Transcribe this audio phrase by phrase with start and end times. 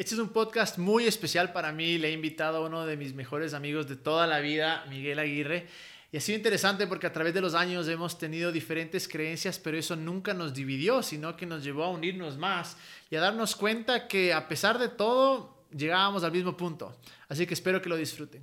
[0.00, 1.98] Este es un podcast muy especial para mí.
[1.98, 5.66] Le he invitado a uno de mis mejores amigos de toda la vida, Miguel Aguirre.
[6.10, 9.76] Y ha sido interesante porque a través de los años hemos tenido diferentes creencias, pero
[9.76, 12.78] eso nunca nos dividió, sino que nos llevó a unirnos más
[13.10, 16.98] y a darnos cuenta que a pesar de todo, llegábamos al mismo punto.
[17.28, 18.42] Así que espero que lo disfruten.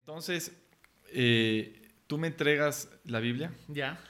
[0.00, 0.50] Entonces,
[1.08, 3.52] eh, tú me entregas la Biblia.
[3.68, 4.00] Ya.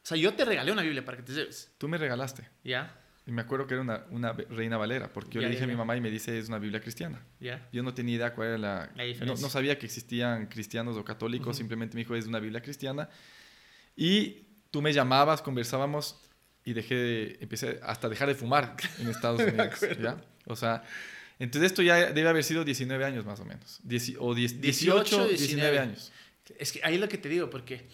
[0.00, 1.72] O sea, yo te regalé una Biblia para que te lleves.
[1.76, 2.48] Tú me regalaste.
[2.62, 3.01] Ya.
[3.32, 5.74] Y me acuerdo que era una, una Reina Valera, porque yo le dije a mi
[5.74, 7.18] mamá y me dice es una Biblia cristiana.
[7.72, 8.74] Yo no tenía idea cuál era la...
[8.94, 9.42] La no, diferencia.
[9.46, 11.54] no sabía que existían cristianos o católicos, Ujú.
[11.56, 13.08] simplemente me dijo es una Biblia cristiana.
[13.96, 16.20] Y tú me llamabas, conversábamos
[16.62, 19.80] y dejé de, empecé hasta a dejar de fumar en Estados Unidos.
[19.98, 20.20] ¿ya?
[20.44, 20.84] O sea,
[21.38, 23.80] entonces esto ya debe haber sido 19 años más o menos.
[23.82, 26.12] Dieci- o 10 18, 19, 19 años.
[26.58, 27.88] Es que ahí es lo que te digo, porque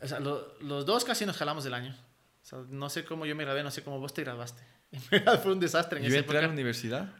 [0.00, 1.94] o sea, lo- los dos casi nos jalamos del año.
[2.42, 4.62] O sea, no sé cómo yo me gradué, no sé cómo vos te graduaste.
[4.92, 7.12] En verdad fue un desastre en Yo esa entré a la universidad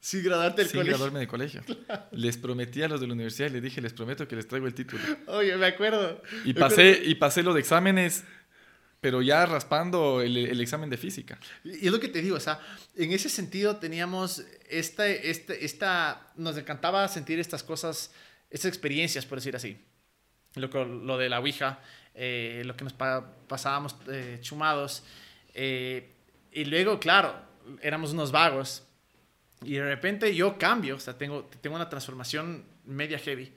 [0.00, 0.92] Sin graduarte del sin colegio.
[0.92, 1.62] graduarme de colegio.
[2.12, 4.66] Les prometí a los de la universidad y les dije, les prometo que les traigo
[4.66, 5.02] el título.
[5.28, 6.20] Oye, me acuerdo.
[6.44, 7.10] Y Me pasé, acuerdo.
[7.10, 8.24] y pasé los exámenes,
[9.00, 11.38] pero ya raspando el, el examen de física.
[11.64, 12.58] Y es lo que te digo, o sea,
[12.96, 18.12] en ese sentido teníamos esta, esta, esta, nos encantaba sentir estas cosas,
[18.50, 19.78] estas experiencias, por decir así.
[20.56, 21.78] Lo, lo de la Ouija,
[22.14, 25.04] eh, lo que nos pa- pasábamos eh, chumados.
[25.54, 26.08] eh,
[26.52, 27.34] y luego, claro,
[27.80, 28.84] éramos unos vagos.
[29.64, 33.52] Y de repente yo cambio, o sea, tengo, tengo una transformación media heavy.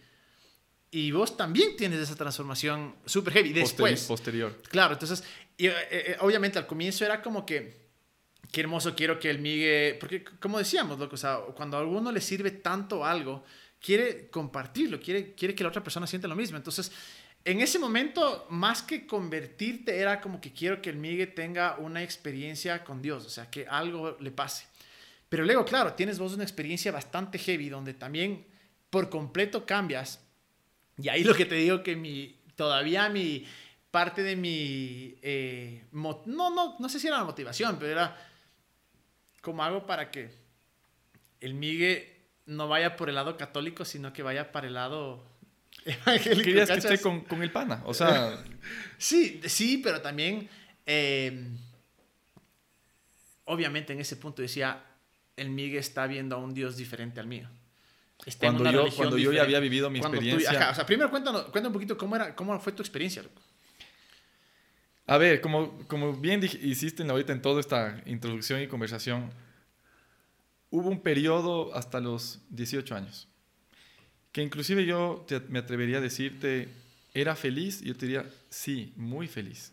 [0.92, 3.52] Y vos también tienes esa transformación super heavy.
[3.52, 4.62] Después, posterior.
[4.70, 5.24] Claro, entonces,
[5.58, 7.86] y, eh, eh, obviamente al comienzo era como que,
[8.52, 12.12] qué hermoso quiero que el Migue, porque como decíamos, loco, o sea, cuando a alguno
[12.12, 13.44] le sirve tanto algo,
[13.82, 16.56] quiere compartirlo, quiere, quiere que la otra persona sienta lo mismo.
[16.56, 16.92] Entonces,
[17.46, 22.02] en ese momento, más que convertirte, era como que quiero que el Migue tenga una
[22.02, 24.66] experiencia con Dios, o sea, que algo le pase.
[25.30, 28.46] Pero luego, claro, tienes vos una experiencia bastante heavy donde también
[28.90, 30.22] por completo cambias.
[30.98, 33.46] Y ahí lo que te digo que mi, todavía mi,
[33.96, 38.18] parte de mi, eh, no, no, no sé si era la motivación, pero era
[39.40, 40.32] como hago para que
[41.40, 45.24] el Migue no vaya por el lado católico, sino que vaya para el lado
[45.86, 46.44] evangélico.
[46.44, 46.92] Querías que ¿cachas?
[46.92, 47.82] esté con, con el pana.
[47.86, 48.44] O sea,
[48.98, 50.50] Sí, sí, pero también,
[50.86, 51.48] eh,
[53.46, 54.84] obviamente en ese punto decía,
[55.38, 57.48] el Migue está viendo a un Dios diferente al mío.
[58.26, 60.60] Está en cuando yo, cuando yo ya había vivido mi Cuando tú- experiencia.
[60.60, 63.22] ajá, o sea, primero cuéntanos, cuéntanos un poquito cómo, era, cómo fue tu experiencia.
[63.22, 63.42] loco.
[65.08, 69.30] A ver, como, como bien dij- hiciste ahorita en toda esta introducción y conversación,
[70.72, 73.28] hubo un periodo hasta los 18 años,
[74.36, 76.68] que inclusive yo te- me atrevería a decirte,
[77.14, 77.82] ¿era feliz?
[77.82, 79.72] Y yo te diría, sí, muy feliz.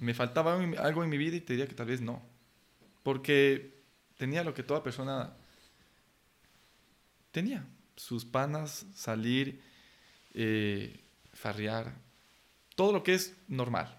[0.00, 2.22] Me faltaba algo en mi vida y te diría que tal vez no,
[3.02, 3.72] porque
[4.18, 5.32] tenía lo que toda persona
[7.30, 7.64] tenía,
[7.96, 9.62] sus panas, salir,
[10.34, 11.00] eh,
[11.32, 11.94] farrear,
[12.76, 13.98] todo lo que es normal.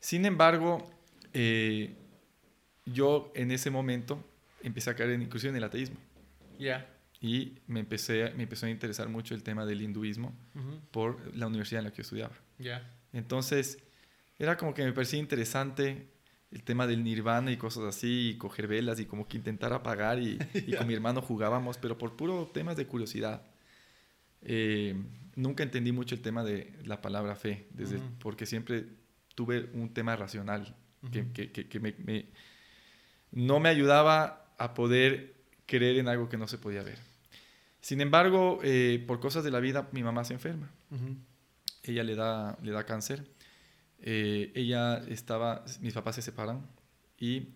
[0.00, 0.90] Sin embargo,
[1.34, 1.94] eh,
[2.86, 4.24] yo en ese momento
[4.62, 5.98] empecé a caer en, inclusive en el ateísmo
[6.58, 6.86] Ya.
[7.20, 10.36] Y me, empecé, me empezó a interesar mucho el tema del hinduismo
[10.90, 12.34] por la universidad en la que yo estudiaba.
[12.58, 12.94] Ya.
[13.12, 13.78] Entonces,
[14.38, 16.08] era como que me parecía interesante
[16.50, 20.18] el tema del nirvana y cosas así, y coger velas y como que intentar apagar
[20.20, 23.42] y, y con mi hermano jugábamos, pero por puro temas de curiosidad.
[24.42, 24.94] Eh,
[25.34, 28.06] nunca entendí mucho el tema de la palabra fe, desde, Ujú.
[28.20, 28.84] porque siempre
[29.34, 30.76] tuve un tema racional
[31.12, 31.32] que, Ujú.
[31.32, 32.26] que- que- que me- me-
[33.32, 35.34] no me ayudaba a poder
[35.68, 36.98] creer en algo que no se podía ver.
[37.80, 40.68] Sin embargo, eh, por cosas de la vida, mi mamá se enferma
[41.90, 43.24] ella le da, le da cáncer.
[44.00, 46.66] Eh, ella estaba, mis papás se separan
[47.18, 47.48] y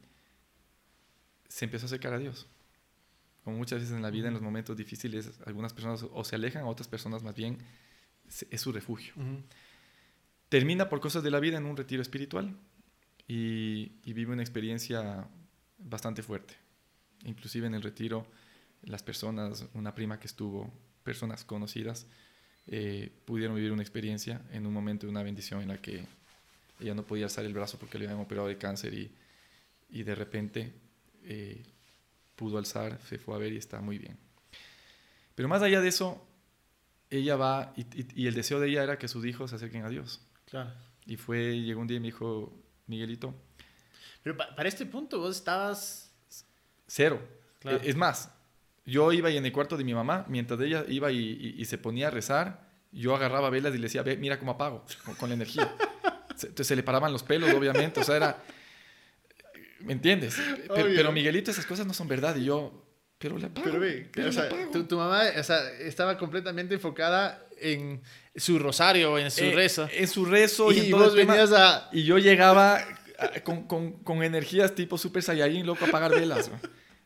[1.48, 2.46] se empezó a acercar a Dios.
[3.44, 6.64] Como muchas veces en la vida, en los momentos difíciles, algunas personas o se alejan,
[6.64, 7.58] otras personas más bien
[8.50, 9.14] es su refugio.
[10.48, 12.56] Termina por cosas de la vida en un retiro espiritual
[13.26, 15.26] y, y vive una experiencia
[15.78, 16.54] bastante fuerte.
[17.24, 18.26] Inclusive en el retiro,
[18.82, 20.72] las personas, una prima que estuvo,
[21.04, 22.06] personas conocidas,
[22.66, 26.04] eh, pudieron vivir una experiencia en un momento de una bendición en la que
[26.80, 29.10] ella no podía alzar el brazo porque le habían operado de cáncer y,
[29.90, 30.72] y de repente
[31.24, 31.62] eh,
[32.36, 34.16] pudo alzar, se fue a ver y está muy bien.
[35.34, 36.26] Pero más allá de eso,
[37.10, 39.84] ella va y, y- y el deseo de ella era que sus hijos se acerquen
[39.84, 40.20] a Dios.
[40.46, 40.70] Claro.
[41.06, 42.52] Y fue, llegó un día y me dijo,
[42.86, 43.34] Miguelito,
[44.22, 46.11] Pero pa- para este punto vos estabas...
[46.92, 47.20] cero.
[47.60, 47.78] Claro.
[47.78, 48.30] Eh, Es más,
[48.84, 51.64] yo iba y en el cuarto de mi mamá, mientras ella iba y, y- y
[51.64, 55.14] se ponía a rezar, yo agarraba velas y le decía, ve, mira cómo apago, con,
[55.14, 55.72] con la energía.
[56.36, 58.42] Se, entonces se le paraban los pelos, obviamente, o sea, era...
[59.80, 60.36] ¿Me entiendes?
[60.68, 62.34] Pero, pero, Miguelito, esas cosas no son verdad.
[62.36, 62.84] Y yo,
[63.18, 63.64] pero le pago.
[63.64, 64.48] Pero ve, o sea,
[64.88, 68.00] Tu, mamá o sea, estaba completamente enfocada en
[68.34, 69.88] su rosario, en su eh, rezo.
[69.92, 70.72] En su rezo.
[70.72, 71.88] Y, vos venías a...
[71.92, 72.82] Y yo llegaba
[73.44, 76.50] con, con, con, energías tipo Super Saiyajin, loco, a apagar velas.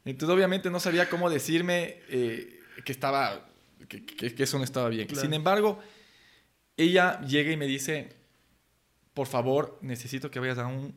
[0.04, 3.48] Entonces, obviamente, no sabía cómo decirme eh, que estaba...
[3.88, 5.08] Que, que, eso no estaba bien.
[5.14, 5.78] Sin embargo,
[6.76, 8.08] ella llega y me dice,
[9.14, 10.94] por favor, necesito que vayas a un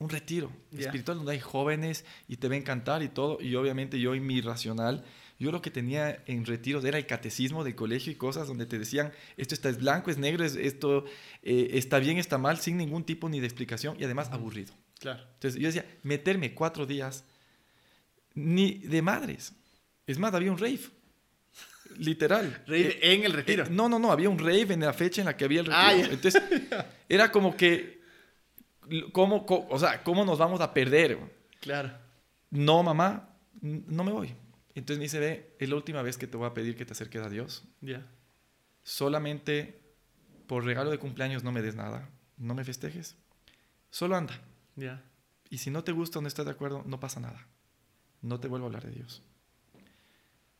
[0.00, 3.38] un retiro espiritual donde hay jóvenes y te va a encantar y todo.
[3.40, 5.04] Y obviamente yo y mi racional,
[5.40, 8.78] yo lo que tenía en retiros era el catecismo del colegio y cosas donde te
[8.78, 11.04] decían, esto está es blanco, es negro, es, esto
[11.42, 14.72] eh, está bien, está mal, sin ningún tipo ni de explicación y además aburrido.
[15.00, 15.24] Claro.
[15.34, 17.24] Entonces yo decía, meterme cuatro días
[18.34, 19.54] ni de madres.
[20.06, 20.80] Es más, había un rave.
[21.96, 22.62] Literal.
[22.66, 23.64] ¿Rave eh, en el retiro?
[23.64, 25.72] Eh, no, no, no, había un rave en la fecha en la que había el
[25.72, 26.12] ah, retiro.
[26.12, 26.42] Entonces,
[27.08, 28.00] era como que
[29.12, 31.18] ¿cómo, o sea, ¿cómo nos vamos a perder?
[31.60, 31.92] Claro.
[32.50, 33.28] No, mamá,
[33.60, 34.34] no me voy.
[34.80, 36.92] Entonces me dice, ve, es la última vez que te voy a pedir que te
[36.92, 37.64] acerques a Dios.
[37.82, 38.06] Ya.
[38.82, 39.78] Solamente
[40.46, 42.08] por regalo de cumpleaños no me des nada.
[42.38, 43.18] No me festejes.
[43.90, 44.40] Solo anda.
[44.76, 45.02] Ya.
[45.50, 47.46] Y si no te gusta o no estás de acuerdo, no pasa nada.
[48.22, 49.22] No te vuelvo a hablar de Dios.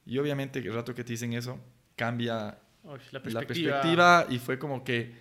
[0.04, 1.58] Y obviamente el rato que te dicen eso,
[1.96, 3.40] cambia la, perspectiva.
[3.40, 5.16] la perspectiva y fue como que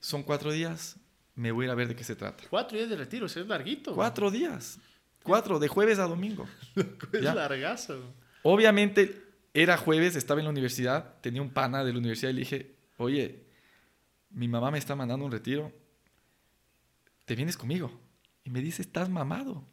[0.00, 0.96] son cuatro días,
[1.36, 2.42] me voy a ir a ver de qué se trata.
[2.50, 3.94] Cuatro días de retiro, es larguito.
[3.94, 4.80] Cuatro días.
[5.22, 6.48] Cuatro, de jueves a domingo.
[7.12, 8.12] es largazo.
[8.46, 9.22] Obviamente
[9.54, 12.76] era jueves, estaba en la universidad, tenía un pana de la universidad y le dije,
[12.98, 13.46] oye,
[14.28, 15.72] mi mamá me está mandando un retiro,
[17.24, 17.90] ¿te vienes conmigo?
[18.44, 19.64] Y me dice, estás mamado.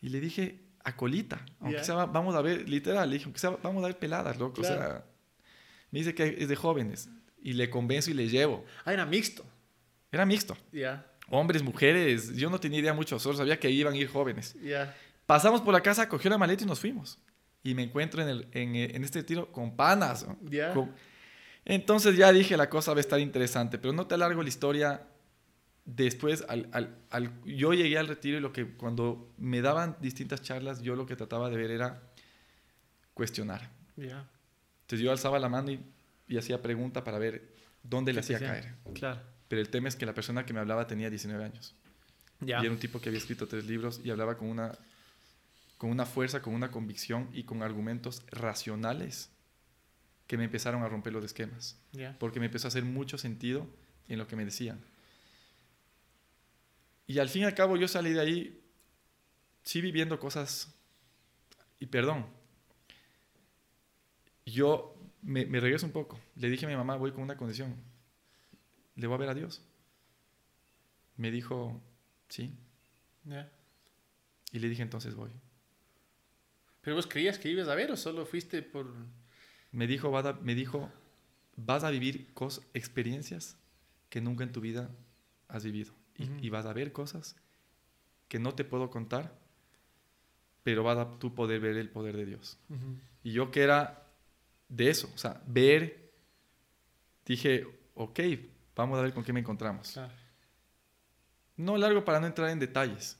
[0.00, 3.50] Y le dije, a colita, aunque sea, vamos a ver, literal, le dije, aunque sea,
[3.50, 4.60] vamos a ver peladas, loco.
[4.60, 5.04] O sea,
[5.90, 7.08] me dice que es de jóvenes.
[7.42, 8.64] Y le convenzo y le llevo.
[8.84, 9.44] Ah, era mixto.
[10.12, 10.56] Era mixto.
[10.70, 11.04] Ya.
[11.28, 12.36] Hombres, mujeres.
[12.36, 14.54] Yo no tenía idea mucho, solo sabía que iban a ir jóvenes.
[14.62, 14.96] Ya.
[15.26, 17.18] Pasamos por la casa, cogió la maleta y nos fuimos.
[17.64, 20.26] Y me encuentro en, el, en, en este tiro con panas.
[20.42, 20.74] Ya.
[21.64, 25.08] Entonces ya dije, la cosa va a estar interesante, pero no te alargo la historia.
[25.86, 30.42] Después, al, al, al, yo llegué al retiro y lo que cuando me daban distintas
[30.42, 32.02] charlas, yo lo que trataba de ver era
[33.14, 33.70] cuestionar.
[33.96, 34.28] Ya.
[34.82, 35.80] Entonces yo alzaba la mano y,
[36.28, 37.50] y hacía pregunta para ver
[37.82, 38.74] dónde le hacía caer.
[38.92, 39.20] Claro.
[39.48, 41.74] Pero el tema es que la persona que me hablaba tenía 19 años.
[42.44, 44.72] Y era un tipo que había escrito tres libros y hablaba con una,
[45.78, 49.30] con una fuerza, con una convicción y con argumentos racionales
[50.26, 51.78] que me empezaron a romper los esquemas.
[52.18, 53.66] Porque me empezó a hacer mucho sentido
[54.08, 54.80] en lo que me decían.
[57.06, 58.62] Y al fin y al cabo yo salí de ahí,
[59.62, 60.74] sí viviendo cosas,
[61.78, 62.26] y perdón,
[64.46, 66.18] yo me, me regreso un poco.
[66.36, 67.74] Le dije a mi mamá, voy con una condición
[68.96, 69.62] ¿le voy a ver a Dios?
[71.16, 71.80] Me dijo,
[72.28, 72.54] sí.
[74.52, 75.30] Y le dije, entonces voy.
[76.84, 78.94] ¿Pero vos creías que ibas a ver o solo fuiste por...?
[79.72, 80.92] Me dijo, me dijo
[81.56, 82.32] vas a vivir
[82.74, 83.56] experiencias
[84.08, 84.90] que nunca en tu vida
[85.48, 85.92] has vivido.
[86.16, 87.36] y, vas a ver cosas
[88.28, 89.36] que no te puedo contar,
[90.62, 92.58] pero vas a tú poder ver el poder de Dios.
[93.24, 94.06] Y yo que era
[94.68, 96.12] de eso, o sea, ver,
[97.24, 98.20] dije, ok,
[98.76, 99.98] Vamos a ver con qué me encontramos.
[101.56, 103.18] No largo para no entrar en detalles,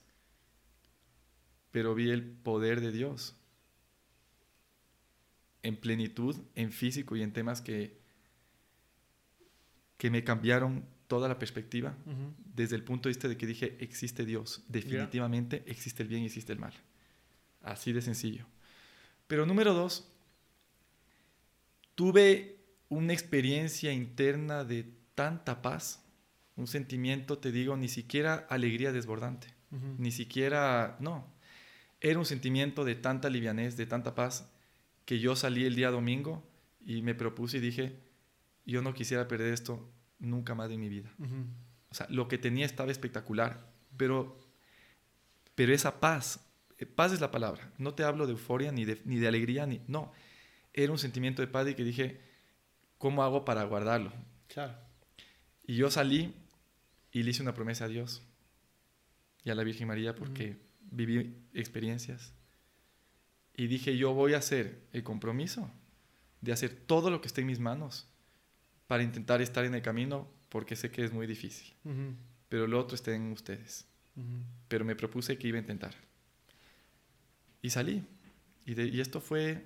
[1.70, 3.36] pero vi el poder de Dios
[5.64, 7.98] en plenitud, en físico y en temas que,
[9.96, 11.96] que me cambiaron toda la perspectiva
[12.54, 16.26] desde el punto de vista de que dije, existe Dios, definitivamente existe el bien y
[16.26, 16.74] existe el mal.
[17.62, 18.46] Así de sencillo.
[19.26, 20.06] Pero número dos,
[21.94, 22.58] tuve
[22.90, 26.02] una experiencia interna de tanta paz,
[26.56, 29.48] un sentimiento, te digo, ni siquiera alegría desbordante,
[29.98, 31.26] ni siquiera, no,
[32.00, 34.46] era un sentimiento de tanta livianez, de tanta paz,
[35.04, 36.46] que yo salí el día domingo
[36.84, 38.00] y me propuse y dije,
[38.64, 41.12] yo no quisiera perder esto nunca más en mi vida.
[41.90, 44.38] O sea, lo que tenía estaba espectacular, pero,
[45.54, 46.40] pero esa paz,
[46.78, 49.66] eh, paz es la palabra, no te hablo de euforia ni de, ni de alegría,
[49.66, 50.12] ni, no,
[50.72, 52.20] era un sentimiento de paz y que dije,
[52.98, 54.12] ¿cómo hago para guardarlo?
[54.48, 54.74] Claro.
[55.66, 56.34] Y yo salí
[57.12, 58.22] y le hice una promesa a Dios
[59.44, 62.32] y a la Virgen María porque viví experiencias.
[63.56, 65.70] Y dije, yo voy a hacer el compromiso
[66.40, 68.06] de hacer todo lo que esté en mis manos
[68.86, 71.74] para intentar estar en el camino porque sé que es muy difícil.
[72.48, 73.86] Pero lo otro está en ustedes.
[74.68, 75.94] Pero me propuse que iba a intentar.
[77.62, 78.04] Y salí.
[78.66, 79.64] Y, y esto fue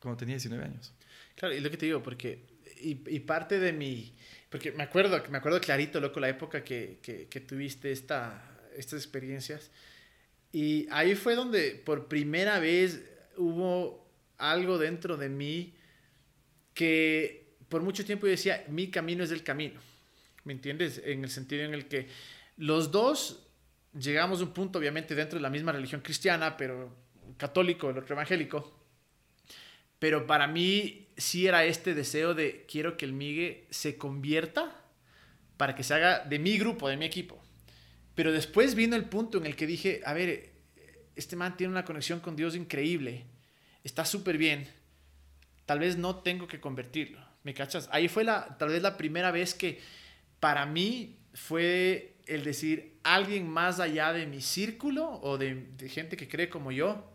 [0.00, 0.92] cuando tenía 19 años.
[1.34, 2.46] Claro, y lo que te digo, porque
[2.80, 4.14] y, y, parte de mi
[4.50, 9.02] porque me acuerdo me acuerdo clarito loco la época que, que, que tuviste esta estas
[9.02, 9.70] experiencias.
[10.52, 13.04] Y ahí fue donde por primera vez
[13.36, 15.74] hubo algo dentro de mí
[16.74, 19.80] que por mucho tiempo yo decía, mi camino es el camino.
[20.44, 21.02] ¿Me entiendes?
[21.04, 22.08] En el sentido en el que
[22.56, 23.46] los dos
[23.92, 26.96] llegamos a un punto, obviamente, dentro de la misma religión cristiana, pero
[27.36, 28.74] católico, el otro evangélico.
[29.98, 34.74] Pero para mí sí era este deseo de quiero que el Migue se convierta
[35.56, 37.42] para que se haga de mi grupo, de mi equipo.
[38.18, 40.50] Pero después vino el punto en el que dije, a ver,
[41.14, 43.26] este man tiene una conexión con Dios increíble,
[43.84, 44.66] está súper bien,
[45.66, 47.88] tal vez no tengo que convertirlo, ¿me cachas?
[47.92, 49.80] Ahí fue la, tal vez la primera vez que
[50.40, 56.26] para mí fue el decir, alguien más allá de mi círculo o de, gente que
[56.26, 57.08] cree como yo,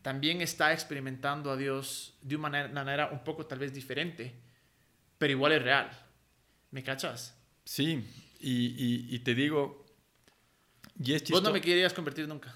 [0.00, 4.32] también está experimentando a Dios de una manera, un poco tal vez diferente,
[5.18, 5.90] pero igual es real.
[6.70, 7.36] ¿Me cachas?
[7.62, 8.02] Sí,
[8.40, 9.89] y te digo,
[11.02, 12.54] y es Vos no me querías convertir nunca.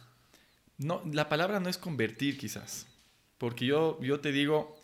[0.76, 2.86] No, la palabra no es convertir quizás,
[3.38, 4.76] porque yo, yo te digo,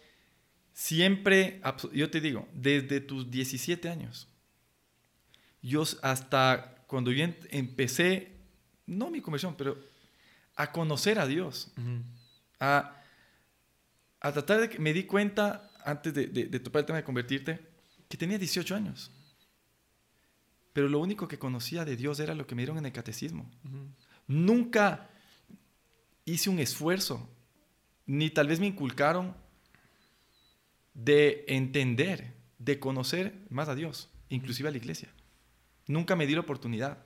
[0.72, 1.60] siempre,
[1.92, 4.28] yo te digo, desde tus 17 años,
[5.60, 8.32] yo hasta cuando yo empecé,
[8.86, 9.76] no mi conversión, pero
[10.56, 12.02] a conocer a Dios, uh -huh.
[12.60, 13.02] a,
[14.20, 17.04] a, tratar de que me di cuenta, antes de, de, de topar el tema de
[17.04, 17.60] convertirte,
[18.08, 19.10] que tenía 18 años.
[20.72, 23.50] Pero lo único que conocía de Dios era lo que me dieron en el catecismo.
[23.64, 23.88] Uh -huh.
[24.28, 25.10] Nunca
[26.24, 27.28] hice un esfuerzo,
[28.06, 29.34] ni tal vez me inculcaron
[30.94, 35.08] de entender, de conocer más a Dios, inclusive a la iglesia.
[35.86, 36.98] Nunca me di la oportunidad.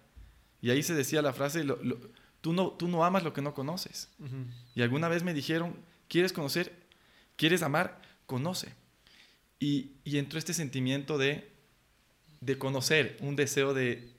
[0.61, 1.99] Y ahí se decía la frase, lo, lo,
[2.41, 4.11] tú, no, tú no amas lo que no conoces.
[4.19, 4.47] Uh -huh.
[4.75, 5.77] Y alguna vez me dijeron,
[6.09, 6.73] ¿quieres conocer?
[7.37, 8.03] ¿Quieres amar?
[8.27, 8.75] Conoce.
[9.59, 11.54] Y, y entró este sentimiento de,
[12.45, 14.13] de conocer, un deseo de,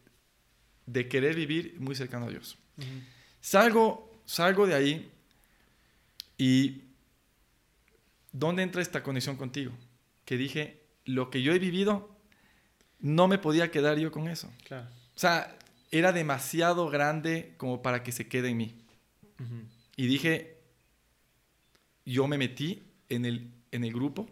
[0.85, 2.57] de querer vivir muy cercano a Dios.
[2.77, 3.03] Uh -huh.
[3.41, 5.11] Salgo salgo de ahí
[6.37, 6.81] y
[8.31, 9.71] ¿dónde entra esta conexión contigo?
[10.25, 12.09] Que dije, lo que yo he vivido,
[12.99, 14.51] no me podía quedar yo con eso.
[14.65, 14.87] Claro.
[15.15, 15.57] O sea,
[15.91, 18.75] era demasiado grande como para que se quede en mí.
[19.39, 19.65] Uh -huh.
[19.95, 20.57] Y dije,
[22.05, 24.27] yo me metí en el, en el grupo.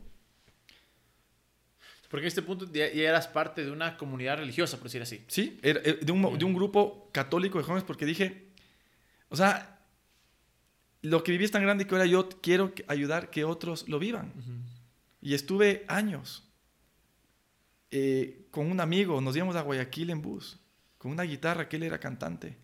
[2.13, 5.25] Porque en este punto ya, ya, eras parte de una comunidad religiosa, por decir así.
[5.27, 8.51] Sí, era, de, un, de un grupo católico de jóvenes porque dije,
[9.29, 9.79] o sea,
[11.01, 14.31] lo que viví es tan grande que ahora yo quiero ayudar que otros lo vivan.
[14.35, 14.61] Uh -huh.
[15.23, 16.47] Y estuve años
[17.89, 20.59] eh, con un amigo, nos íbamos a Guayaquil en bus,
[20.99, 22.57] con una guitarra, que él era cantante,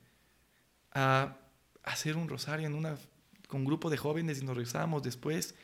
[0.93, 1.37] a
[1.81, 2.99] hacer un rosario en una,
[3.47, 5.55] con un grupo de jóvenes y nos regresábamos después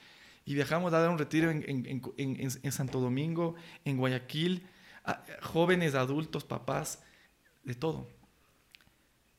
[0.45, 4.67] y viajamos a dar un retiro en, en, en, en Santo Domingo, en Guayaquil,
[5.03, 7.01] a, jóvenes, adultos, papás,
[7.63, 8.07] de todo,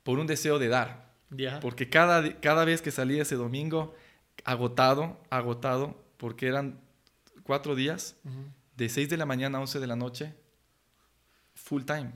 [0.02, 1.14] por un deseo de dar.
[1.34, 1.60] Yeah.
[1.60, 3.94] Porque cada, cada vez que salía ese domingo,
[4.44, 6.80] agotado, agotado, porque eran
[7.44, 8.52] cuatro días, uh -huh.
[8.76, 10.34] de 6 de la mañana a 11 de la noche,
[11.54, 12.12] full time,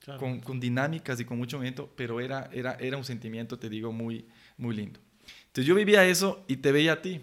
[0.00, 0.20] claro.
[0.20, 3.92] con, con, dinámicas y con mucho movimiento, pero era, era, era un sentimiento, te digo,
[3.92, 5.00] muy, muy lindo.
[5.46, 7.22] Entonces yo vivía eso y te veía a ti.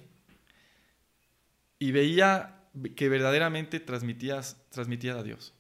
[1.79, 2.63] Y veía
[2.95, 5.53] que verdaderamente transmitías, transmitías a Dios.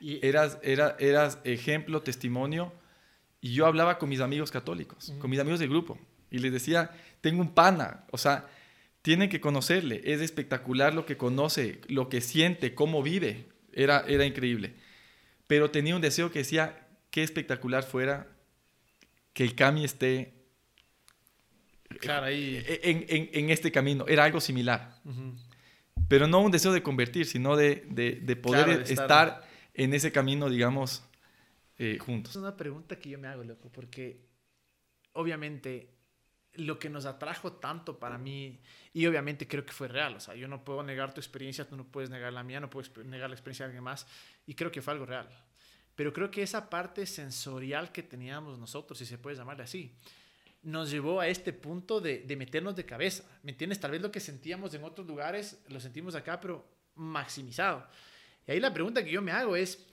[0.00, 2.72] Y, eras, era, eras ejemplo, testimonio
[3.44, 5.18] y yo hablaba con mis amigos católicos, uh -huh.
[5.18, 5.98] con mis amigos del grupo,
[6.30, 6.90] y les decía,
[7.20, 8.48] tengo un pana, o sea,
[9.02, 14.24] tienen que conocerle, es espectacular lo que conoce, lo que siente, cómo vive, era, era
[14.24, 14.72] increíble.
[15.46, 18.28] Pero tenía un deseo que decía, qué espectacular fuera
[19.34, 20.32] que el Cami esté
[22.00, 22.64] claro, ahí.
[22.66, 25.00] en, en, en, este camino, era algo similar.
[25.04, 25.34] Uh -huh.
[26.08, 29.28] Pero no un deseo de convertir, sino de, de, de poder claro, de estar...
[29.28, 31.02] estar en ese camino, digamos,
[31.78, 32.30] eh, juntos.
[32.30, 34.28] Es una pregunta que yo me hago, loco, porque
[35.14, 35.90] obviamente
[36.52, 38.60] lo que nos atrajo tanto para mí,
[38.92, 41.76] y obviamente creo que fue real, o sea, yo no puedo negar tu experiencia, tú
[41.76, 44.06] no puedes negar la mía, no puedes negar la experiencia de alguien más,
[44.46, 45.28] y creo que fue algo real.
[45.96, 49.96] Pero creo que esa parte sensorial que teníamos nosotros, si se puede llamarle así,
[50.64, 53.24] nos llevó a este punto de, de meternos de cabeza.
[53.42, 53.78] ¿Me entiendes?
[53.80, 56.66] Tal vez lo que sentíamos en otros lugares lo sentimos acá, pero
[56.96, 57.86] maximizado.
[58.46, 59.86] Y ahí la pregunta que yo me hago es,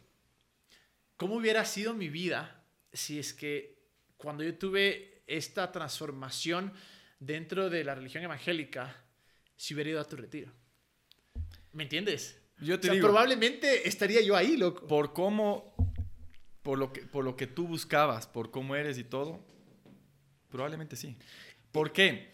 [1.22, 3.78] ¿Cómo hubiera sido mi vida si es que
[4.18, 6.74] cuando yo tuve esta transformación
[7.20, 9.06] dentro de la religión evangélica,
[9.56, 10.52] si hubiera ido a tu retiro?
[11.74, 12.42] ¿Me entiendes?
[12.58, 14.88] Yo te o sea, digo, probablemente estaría yo ahí, loco.
[14.88, 15.76] Por cómo,
[16.64, 19.46] por lo, que, por lo que tú buscabas, por cómo eres y todo,
[20.52, 21.16] probablemente sí.
[21.72, 22.30] ¿Por qué?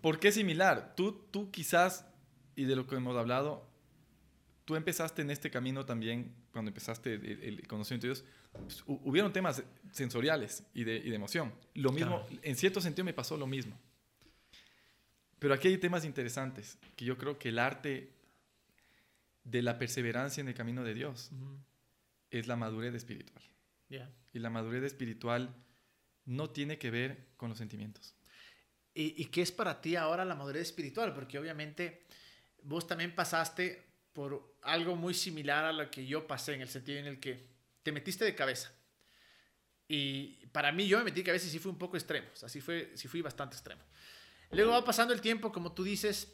[0.00, 0.94] Porque es similar.
[0.94, 2.06] Tú, tú quizás,
[2.54, 3.68] y de lo que hemos hablado,
[4.64, 9.32] tú empezaste en este camino también, cuando empezaste el, el conocimiento de Dios, pues, hubieron
[9.32, 11.52] temas sensoriales y de, y de emoción.
[11.74, 13.78] Lo mismo, en cierto sentido me pasó lo mismo.
[15.38, 18.12] Pero aquí hay temas interesantes, que yo creo que el arte
[19.44, 21.30] de la perseverancia en el camino de Dios
[22.30, 23.42] es la madurez espiritual.
[24.32, 25.54] Y la madurez espiritual
[26.26, 28.14] no tiene que ver con los sentimientos.
[28.94, 31.14] ¿Y, ¿Y qué es para ti ahora la madurez espiritual?
[31.14, 32.06] Porque obviamente
[32.62, 36.98] vos también pasaste por algo muy similar a lo que yo pasé, en el sentido
[36.98, 37.48] en el que
[37.82, 38.72] te metiste de cabeza.
[39.88, 42.36] Y para mí yo me metí de cabeza y sí fui un poco extremo, o
[42.36, 43.82] sea, sí, fue, sí fui bastante extremo.
[44.50, 46.32] Luego va pasando el tiempo, como tú dices,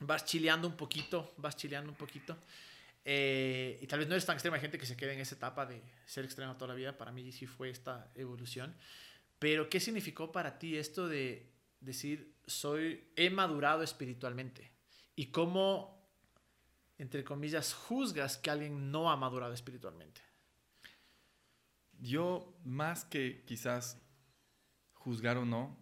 [0.00, 2.38] vas chileando un poquito, vas chileando un poquito.
[3.04, 5.34] Eh, y tal vez no eres tan extrema, hay gente que se queda en esa
[5.34, 6.96] etapa de ser extremo toda la vida.
[6.96, 8.74] Para mí sí fue esta evolución.
[9.40, 14.70] Pero, ¿qué significó para ti esto de decir, soy, he madurado espiritualmente?
[15.16, 16.06] ¿Y cómo,
[16.98, 20.20] entre comillas, juzgas que alguien no ha madurado espiritualmente?
[21.98, 23.98] Yo, más que quizás
[24.92, 25.74] juzgar o no,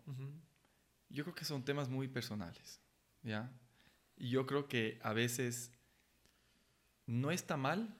[1.09, 2.81] yo creo que son temas muy personales,
[3.23, 3.53] ¿ya?
[4.17, 5.73] Y yo creo que a veces
[7.07, 7.97] no está mal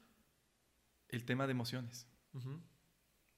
[1.09, 2.07] el tema de emociones,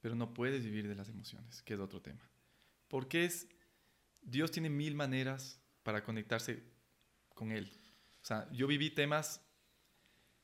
[0.00, 2.28] pero no puedes vivir de las emociones, que es otro tema.
[2.88, 3.48] Porque es,
[4.22, 6.62] Dios tiene mil maneras para conectarse
[7.34, 7.70] con Él.
[8.22, 9.40] O sea, yo viví temas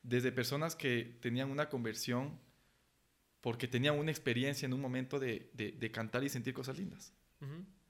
[0.03, 2.39] desde personas que tenían una conversión
[3.41, 7.13] porque tenían una experiencia en un momento de, cantar y sentir cosas lindas.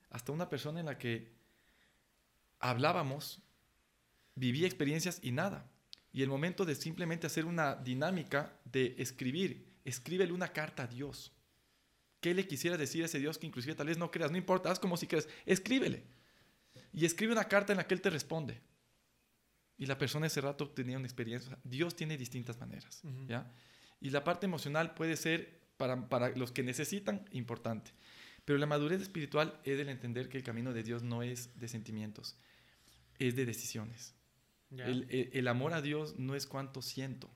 [0.09, 1.33] Hasta una persona en la que
[2.59, 3.41] hablábamos,
[4.35, 5.69] vivía experiencias y nada.
[6.11, 11.33] Y el momento de simplemente hacer una dinámica de escribir, escríbele una carta a Dios.
[12.19, 14.31] ¿Qué le quisiera decir a ese Dios que inclusive tal vez no creas?
[14.31, 15.27] No importa, haz como si creas.
[15.45, 16.03] Escríbele.
[16.93, 18.61] Y escribe una carta en la que Él te responde.
[19.77, 21.57] Y la persona ese rato tenía una experiencia.
[21.63, 23.01] Dios tiene distintas maneras.
[23.27, 23.51] ¿ya?
[24.01, 27.91] Y la parte emocional puede ser para, para los que necesitan importante.
[28.45, 31.67] Pero la madurez espiritual es el entender que el camino de Dios no es de
[31.67, 32.37] sentimientos,
[33.19, 34.15] es de decisiones.
[34.71, 37.29] El, amor a Dios no es cuánto siento,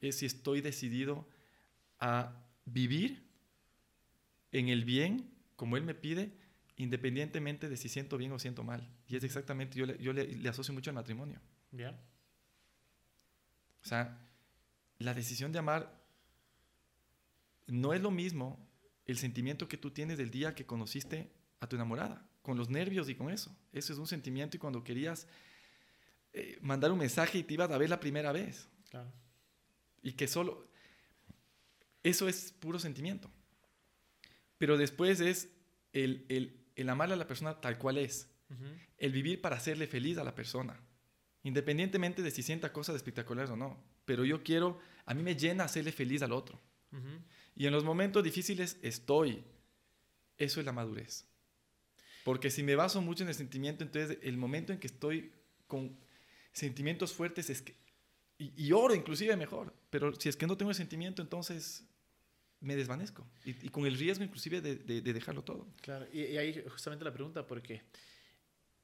[0.00, 1.28] es si estoy decidido
[1.98, 2.34] a
[2.66, 3.22] vivir
[4.52, 6.32] en el bien como Él me pide,
[6.76, 8.88] independientemente de si siento bien o siento mal.
[9.06, 11.40] Y es exactamente, yo le, yo le, asocio mucho al matrimonio.
[13.82, 14.18] O sea,
[14.98, 16.02] la decisión de amar
[17.66, 18.68] no es lo mismo
[19.06, 23.08] el sentimiento que tú tienes del día que conociste a tu enamorada, con los nervios
[23.08, 23.56] y con eso.
[23.72, 25.26] Eso es un sentimiento y cuando querías
[26.32, 28.68] eh, mandar un mensaje y te ibas a ver la primera vez.
[28.90, 29.12] Claro.
[30.02, 30.66] Y que solo...
[32.02, 33.30] Eso es puro sentimiento.
[34.62, 35.48] Pero después es
[35.92, 38.30] el, el, el amarle a la persona tal cual es.
[38.96, 40.78] El vivir para hacerle feliz a la persona.
[41.42, 43.82] Independientemente de si sienta cosas espectaculares o no.
[44.04, 46.60] Pero yo quiero, a mí me llena hacerle feliz al otro.
[47.56, 49.42] Y en los momentos difíciles estoy.
[50.38, 51.26] Eso es la madurez.
[52.22, 55.32] Porque si me baso mucho en el sentimiento, entonces el momento en que estoy
[55.66, 55.98] con
[56.52, 57.74] sentimientos fuertes es que,
[58.38, 61.84] y, oro inclusive mejor, pero si es que no tengo el sentimiento, entonces
[62.62, 65.66] me desvanezco y, con el riesgo inclusive de, de, dejarlo todo.
[65.80, 67.82] Claro, y, ahí justamente la pregunta, porque,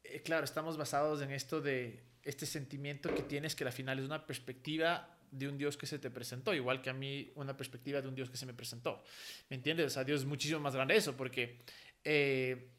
[0.05, 4.05] eh, claro, estamos basados en esto de este sentimiento que tienes que al final es
[4.05, 8.03] una perspectiva de un Dios que se te presentó, igual que a mí una perspectiva
[8.03, 9.03] de un Dios que se me presentó.
[9.49, 9.87] ¿Me entiendes?
[9.87, 11.59] O sea, Dios es muchísimo más grande eso, porque
[12.05, 12.71] eh,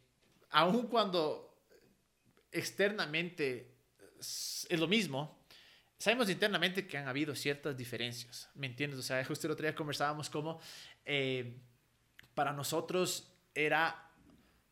[0.49, 1.63] aun cuando
[2.51, 3.75] externamente
[4.19, 5.38] es lo mismo,
[5.99, 8.99] sabemos internamente que han habido ciertas diferencias, ¿me entiendes?
[8.99, 10.59] O sea, justo el otro día conversábamos como
[11.05, 11.57] eh,
[12.33, 14.09] para nosotros era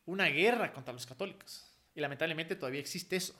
[0.06, 1.70] una guerra contra los católicos.
[1.94, 3.34] Y lamentablemente todavía existe eso,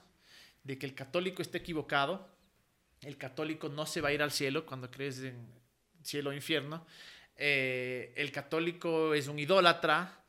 [0.62, 2.28] de que el católico esté equivocado,
[3.00, 5.48] el católico no se va a ir al cielo cuando crees en
[6.02, 6.84] cielo o infierno,
[7.36, 10.24] eh, el católico es un idólatra,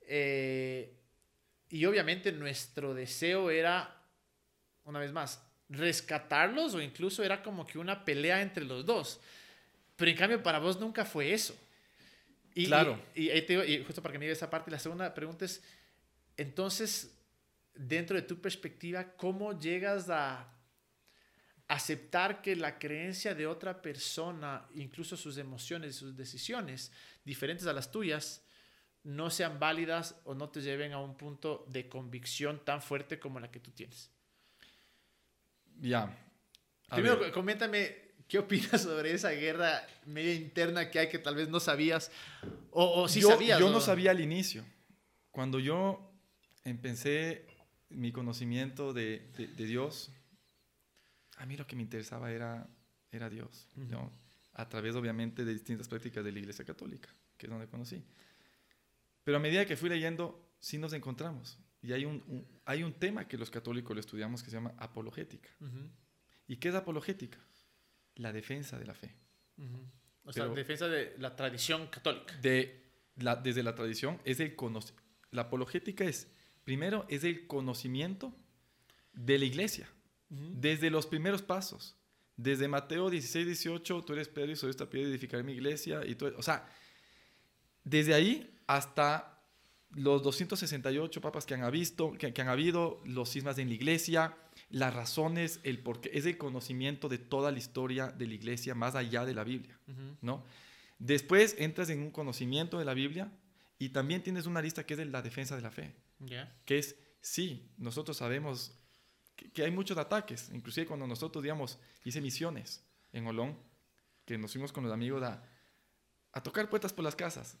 [0.00, 0.96] eh,
[1.68, 4.02] y obviamente nuestro deseo era,
[4.84, 9.20] una vez más, rescatarlos o incluso era como que una pelea entre los dos.
[9.96, 11.56] Pero en cambio para vos nunca fue eso.
[12.54, 13.00] Y, claro.
[13.14, 15.62] Y, y, justo para que me diga esa parte, la segunda pregunta es,
[16.36, 17.14] entonces,
[17.74, 20.52] dentro de tu perspectiva, ¿cómo llegas a
[21.68, 26.92] aceptar que la creencia de otra persona, incluso sus emociones, sus decisiones
[27.24, 28.42] diferentes a las tuyas,
[29.02, 33.40] no sean válidas o no te lleven a un punto de convicción tan fuerte como
[33.40, 34.10] la que tú tienes.
[35.80, 36.16] Ya.
[36.88, 41.60] Primero, coméntame qué opinas sobre esa guerra media interna que hay que tal vez no
[41.60, 42.10] sabías
[42.70, 43.60] o, o sí yo, sabías.
[43.60, 44.64] Yo no sabía al inicio.
[45.30, 46.12] Cuando yo
[46.64, 47.46] empecé
[47.88, 50.10] mi conocimiento de, de, Dios,
[51.36, 52.68] a mí lo que me interesaba era
[53.12, 54.12] era Dios, ¿no?
[54.54, 58.02] A través, obviamente, de distintas prácticas de la Iglesia Católica, que es donde conocí.
[59.22, 61.58] Pero a medida que fui leyendo, sí nos encontramos.
[61.86, 65.48] Y hay un, hay un tema que los católicos lo estudiamos que se llama apologética.
[66.48, 67.38] ¿Y qué es apologética?
[68.16, 69.14] La defensa de la fe.
[70.24, 72.36] O sea, defensa de la tradición católica.
[72.38, 74.56] De la, desde la tradición, es el
[75.30, 76.28] la apologética es,
[76.64, 78.34] primero, es el conocimiento
[79.12, 79.88] de la iglesia,
[80.28, 81.96] desde los primeros pasos.
[82.36, 86.04] Desde Mateo 16, 18, tú eres Pedro y soy esta piedra edificar mi iglesia.
[86.04, 86.68] Y todo, o sea,
[87.84, 89.35] desde ahí hasta
[89.90, 94.36] los 268 papas que han, visto, que, han habido, los sismas en la iglesia,
[94.70, 98.94] las razones, el porqué, es el conocimiento de toda la historia de la iglesia más
[98.94, 99.78] allá de la Biblia,
[100.20, 100.44] ¿no?
[100.98, 103.30] Después entras en un conocimiento de la Biblia
[103.78, 105.94] y también tienes una lista que es de la defensa de la fe,
[106.64, 108.72] que es, sí, nosotros sabemos
[109.36, 110.50] que, hay muchos ataques.
[110.52, 113.58] Inclusive cuando nosotros, digamos, hice misiones en Olón,
[114.24, 115.42] que nos fuimos con los amigos a,
[116.32, 117.58] a tocar puertas por las casas.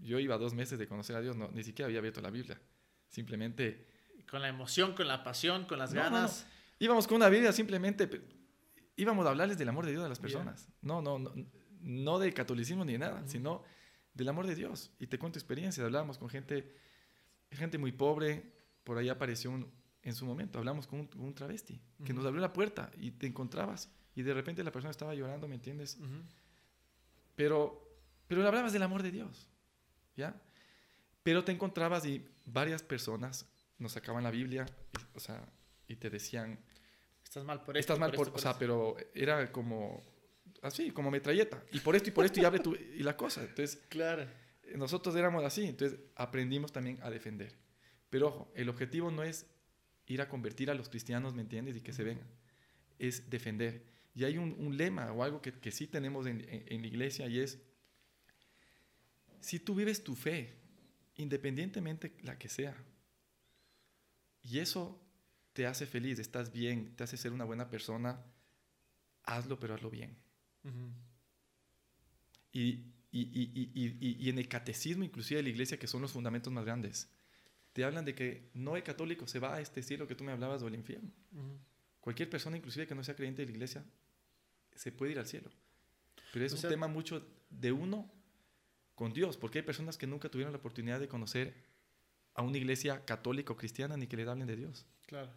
[0.00, 2.60] Yo iba dos meses de conocer a Dios, no, ni siquiera había abierto la Biblia.
[3.08, 3.86] Simplemente...
[4.30, 6.46] Con la emoción, con la pasión, con las ganas.
[6.78, 8.08] íbamos con una Biblia, simplemente
[8.96, 10.68] íbamos a hablarles del amor de Dios a las personas.
[10.82, 11.32] No, no, no,
[11.80, 13.62] no del catolicismo ni de nada, sino
[14.12, 14.90] del amor de Dios.
[14.98, 15.84] Y te cuento experiencias.
[15.84, 16.76] Hablábamos con gente,
[17.50, 18.52] gente muy pobre.
[18.84, 20.58] Por ahí apareció un, en su momento.
[20.58, 24.64] Hablamos con un, travesti que nos abrió la puerta y te encontrabas y de repente
[24.64, 25.98] la persona estaba llorando, ¿me entiendes?
[27.36, 29.48] Pero, pero le hablabas del amor de Dios,
[30.18, 30.34] ¿ya?
[31.22, 33.46] Pero te encontrabas y varias personas
[33.78, 35.42] nos sacaban la Biblia, y, o sea,
[35.86, 36.58] y te decían...
[37.22, 37.92] Estás mal por esto.
[37.94, 40.02] Estás mal por, o sea, pero era como
[40.62, 41.62] así, como metralleta.
[41.72, 43.42] Y por esto y por esto y abre tu, y la cosa.
[43.42, 44.26] Entonces, claro.
[44.74, 47.54] Nosotros éramos así, entonces aprendimos también a defender.
[48.10, 49.46] Pero ojo, el objetivo no es
[50.06, 51.76] ir a convertir a los cristianos, ¿me entiendes?
[51.76, 52.26] Y que se vengan.
[52.98, 53.84] Es defender.
[54.14, 57.38] Y hay un, lema o algo que, que sí tenemos en, en, la iglesia y
[57.38, 57.58] es,
[59.40, 60.54] si tú vives tu fe,
[61.16, 62.76] independientemente la que sea,
[64.42, 65.00] y eso
[65.52, 68.22] te hace feliz, estás bien, te hace ser una buena persona,
[69.24, 70.16] hazlo, pero hazlo bien.
[72.52, 76.52] y, y, y, y, en el catecismo, inclusive de la iglesia, que son los fundamentos
[76.52, 77.08] más grandes,
[77.72, 80.32] te hablan de que no el católico se va a este cielo que tú me
[80.32, 81.10] hablabas o al infierno.
[82.00, 83.84] Cualquier persona, inclusive que no sea creyente de la iglesia,
[84.74, 85.50] se puede ir al cielo.
[86.32, 88.10] Pero es un tema mucho de uno
[88.98, 91.54] con Dios, porque hay personas que nunca tuvieron la oportunidad de conocer
[92.34, 94.86] a una iglesia católica o cristiana ni que le hablen de Dios.
[95.06, 95.30] Claro.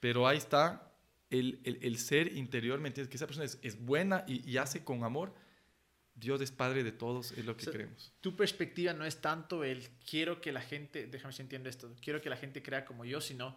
[0.00, 0.92] Pero ahí está
[1.30, 3.08] el, el, ser interior, ¿me entiendes?
[3.08, 5.32] Que esa persona es, es buena y, y, hace con amor,
[6.16, 8.12] Dios es Padre de todos, es lo que creemos.
[8.20, 12.20] Tu perspectiva no es tanto el quiero que la gente, déjame si entiendo esto, quiero
[12.20, 13.56] que la gente crea como yo, sino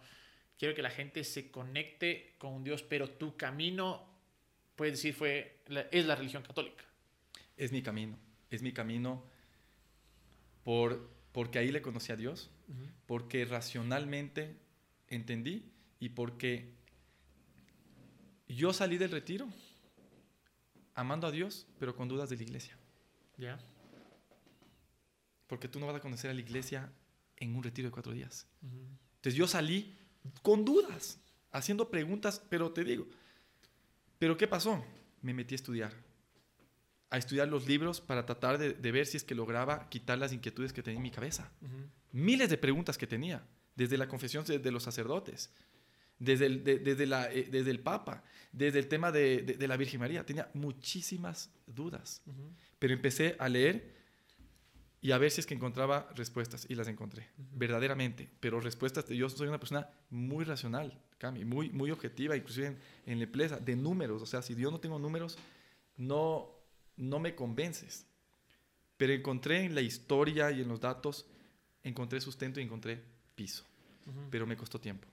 [0.56, 4.06] quiero que la gente se conecte con Dios, pero tu camino,
[4.76, 6.84] puedes decir, fue, es la religión católica.
[7.56, 8.16] Es mi camino,
[8.48, 9.24] es mi camino
[10.64, 12.50] por, porque ahí le conocí a Dios,
[13.06, 14.56] porque racionalmente
[15.08, 15.64] entendí
[15.98, 16.72] y porque
[18.48, 19.48] yo salí del retiro
[20.94, 22.76] amando a Dios, pero con dudas de la iglesia.
[23.36, 23.58] Ya.
[25.46, 26.92] Porque tú no vas a conocer a la iglesia
[27.36, 28.46] en un retiro de cuatro días.
[28.62, 29.96] Entonces yo salí
[30.42, 31.18] con dudas,
[31.50, 33.06] haciendo preguntas, pero te digo,
[34.18, 34.84] ¿pero qué pasó?
[35.22, 35.92] Me metí a estudiar,
[37.10, 40.72] a estudiar los libros para tratar de, ver si es que lograba quitar las inquietudes
[40.72, 41.50] que tenía en mi cabeza.
[42.12, 43.44] Miles de preguntas que tenía,
[43.74, 45.50] desde la confesión de los sacerdotes,
[46.20, 49.98] desde el, desde, la, eh, desde el Papa, desde el tema de, de, la Virgen
[50.00, 50.24] María.
[50.24, 52.22] Tenía muchísimas dudas,
[52.78, 53.98] pero empecé a leer
[55.00, 59.30] y a ver si es que encontraba respuestas y las encontré, verdaderamente, pero respuestas, yo
[59.30, 63.76] soy una persona muy racional, Cami, muy, muy objetiva, inclusive en, en la empresa, de
[63.76, 65.38] números, o sea, si yo no tengo números,
[65.96, 66.59] no,
[67.00, 68.06] no me convences,
[68.96, 71.26] pero encontré en la historia y en los datos,
[71.82, 73.02] encontré sustento y encontré
[73.34, 73.64] piso,
[74.30, 75.08] pero me costó tiempo.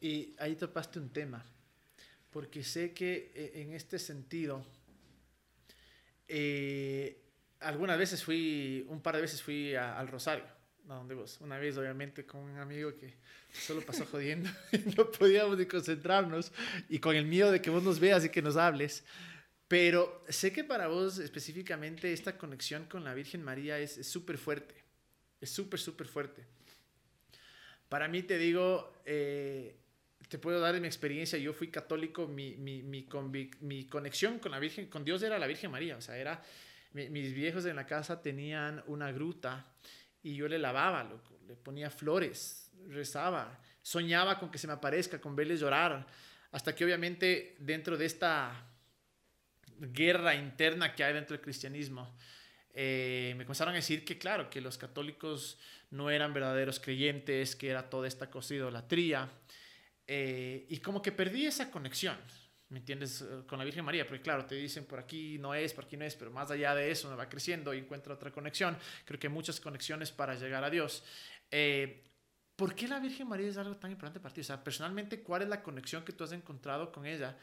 [0.00, 1.44] Y ahí topaste un tema,
[2.30, 4.64] porque sé que eh, en este sentido,
[6.28, 7.20] eh,
[7.60, 10.44] algunas veces fui, un par de veces fui al Rosario,
[10.86, 10.96] ¿no?
[10.96, 13.14] donde vos, una vez obviamente con un amigo que
[13.52, 16.52] solo pasó jodiendo y no podíamos ni concentrarnos,
[16.88, 19.04] y con el miedo de que vos nos veas y que nos hables.
[19.72, 24.74] Pero sé que para vos específicamente esta conexión con la Virgen María es súper fuerte,
[25.40, 26.44] es súper, súper fuerte.
[27.88, 29.74] Para mí te digo, eh,
[30.28, 33.08] te puedo dar mi experiencia, yo fui católico, mi, mi, mi,
[33.60, 36.44] mi, conexión con la Virgen, con Dios era la Virgen María, o sea, era,
[36.92, 39.72] mis viejos en la casa tenían una gruta
[40.22, 41.10] y yo le lavaba,
[41.48, 46.06] le ponía flores, rezaba, soñaba con que se me aparezca, con verles llorar,
[46.50, 48.68] hasta que obviamente dentro de esta
[49.90, 52.14] guerra interna que hay dentro del cristianismo.
[52.74, 55.58] Eh, me comenzaron a decir que, claro, que los católicos
[55.90, 59.28] no eran verdaderos creyentes, que era toda esta cosa idolatría.
[60.06, 62.16] Eh, y como que perdí esa conexión,
[62.70, 63.22] ¿me entiendes?
[63.22, 65.96] Eh, con la Virgen María, porque claro, te dicen por aquí no es, por aquí
[65.96, 68.76] no es, pero más allá de eso me va creciendo y encuentra otra conexión.
[69.04, 71.04] Creo que hay muchas conexiones para llegar a Dios.
[72.56, 74.40] ¿Por qué la Virgen María es algo tan importante para ti?
[74.40, 77.36] O sea, personalmente, ¿cuál es la conexión que tú has encontrado con ella?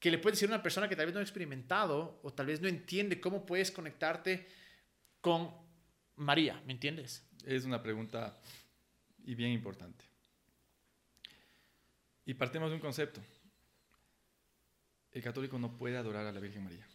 [0.00, 2.46] Que le puede decir a una persona que tal vez no ha experimentado o tal
[2.46, 4.48] vez no entiende cómo puedes conectarte
[5.20, 5.54] con
[6.16, 7.22] María, ¿me entiendes?
[7.44, 8.40] Es una pregunta
[9.24, 10.04] y bien importante.
[12.24, 13.20] Y partimos de un concepto.
[15.12, 16.86] El católico no puede adorar a la Virgen María.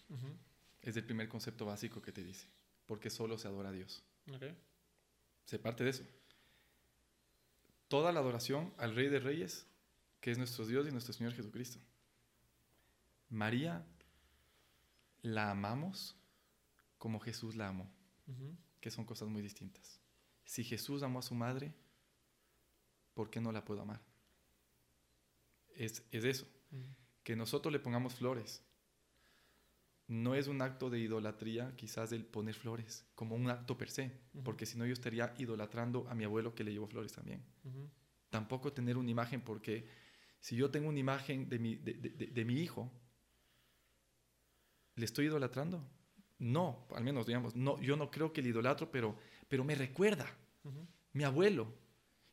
[0.82, 2.48] Es el primer concepto básico que te dice,
[2.86, 4.04] porque solo se adora a Dios.
[5.46, 6.04] Se parte de eso.
[7.88, 9.68] Toda la adoración al Rey de Reyes,
[10.22, 11.80] que es nuestro Dios y nuestro Señor Jesucristo.
[13.30, 13.86] María
[15.22, 16.16] la amamos
[16.98, 17.92] como Jesús la amó,
[18.80, 20.00] que son cosas muy distintas.
[20.44, 21.74] Si Jesús amó a su madre,
[23.14, 24.02] ¿por qué no la puedo amar?
[25.76, 26.48] Es, eso,
[27.24, 28.64] que nosotros le pongamos flores.
[30.08, 34.12] No es un acto de idolatría, quizás el poner flores, como un acto per se,
[34.44, 37.44] porque si no yo estaría idolatrando a mi abuelo que le llevó flores también.
[38.30, 39.88] Tampoco tener una imagen, porque
[40.40, 42.92] si yo tengo una imagen de mi, de mi hijo,
[44.96, 45.84] ¿le estoy idolatrando?
[46.40, 49.16] No, al menos digamos, no, yo no creo que el idolatro, pero,
[49.48, 50.30] pero me recuerda,
[51.14, 51.68] mi abuelo.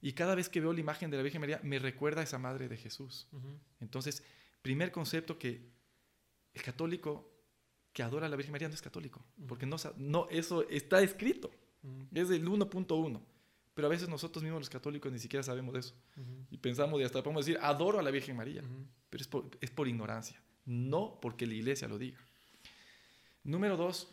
[0.00, 2.38] Y cada vez que veo la imagen de la Virgen María, me recuerda a esa
[2.38, 3.28] madre de Jesús.
[3.80, 4.24] Entonces,
[4.60, 5.70] primer concepto que
[6.54, 7.30] el católico
[7.92, 11.50] que adora a la Virgen María no es católico, porque no, no, eso está escrito,
[12.12, 13.20] es el 1.1.
[13.74, 15.94] Pero a veces nosotros mismos los católicos ni siquiera sabemos de eso.
[16.50, 18.62] Y pensamos y hasta podemos decir, adoro a la Virgen María.
[19.08, 22.18] Pero es por, es por ignorancia, no porque la iglesia lo diga.
[23.44, 24.08] Número dos,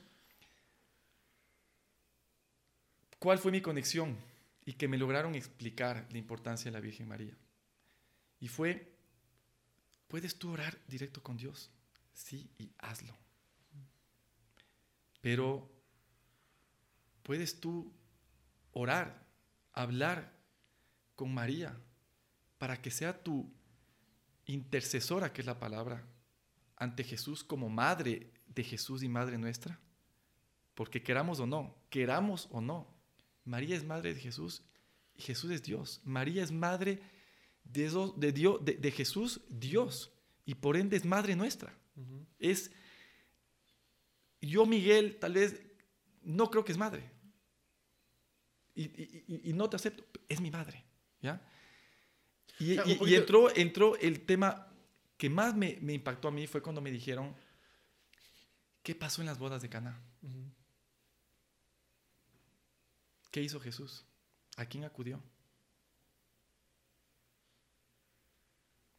[3.20, 4.18] ¿cuál fue mi conexión?
[4.66, 7.36] Y que me lograron explicar la importancia de la Virgen María.
[8.40, 8.92] Y fue,
[10.08, 11.70] ¿puedes tú orar directo con Dios?
[12.14, 13.16] Sí, y hazlo.
[15.22, 15.70] Pero,
[17.24, 17.92] ¿puedes tú
[18.72, 19.26] orar,
[19.74, 20.34] hablar
[21.16, 21.78] con María
[22.58, 23.52] para que sea tu
[24.46, 26.04] intercesora, que es la palabra,
[26.78, 29.80] ante Jesús como madre de Jesús y madre nuestra?
[30.76, 32.88] Porque queramos o no, queramos o no,
[33.46, 34.64] María es madre de Jesús
[35.16, 36.02] y Jesús es Dios.
[36.04, 37.02] María es madre
[37.64, 40.12] de, de, Dios, de, Jesús, Dios,
[40.46, 41.76] y por ende es madre nuestra.
[42.38, 42.72] Es,
[44.40, 45.62] yo Miguel tal vez
[46.22, 47.12] no creo que es madre.
[48.76, 50.86] Y, no te acepto, es mi madre.
[51.22, 51.42] ¿ya?
[52.60, 52.78] Y,
[53.14, 54.68] entró, entró el tema
[55.18, 57.36] que más me, me impactó a mí fue cuando me dijeron,
[58.84, 60.02] ¿Qué pasó en las bodas de Cana?
[63.32, 64.06] ¿Qué hizo Jesús?
[64.58, 65.22] ¿A quién acudió?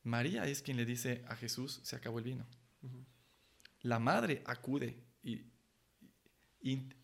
[0.02, 2.46] María es quien le dice a Jesús, se acabó el vino.
[3.82, 5.46] La madre acude y,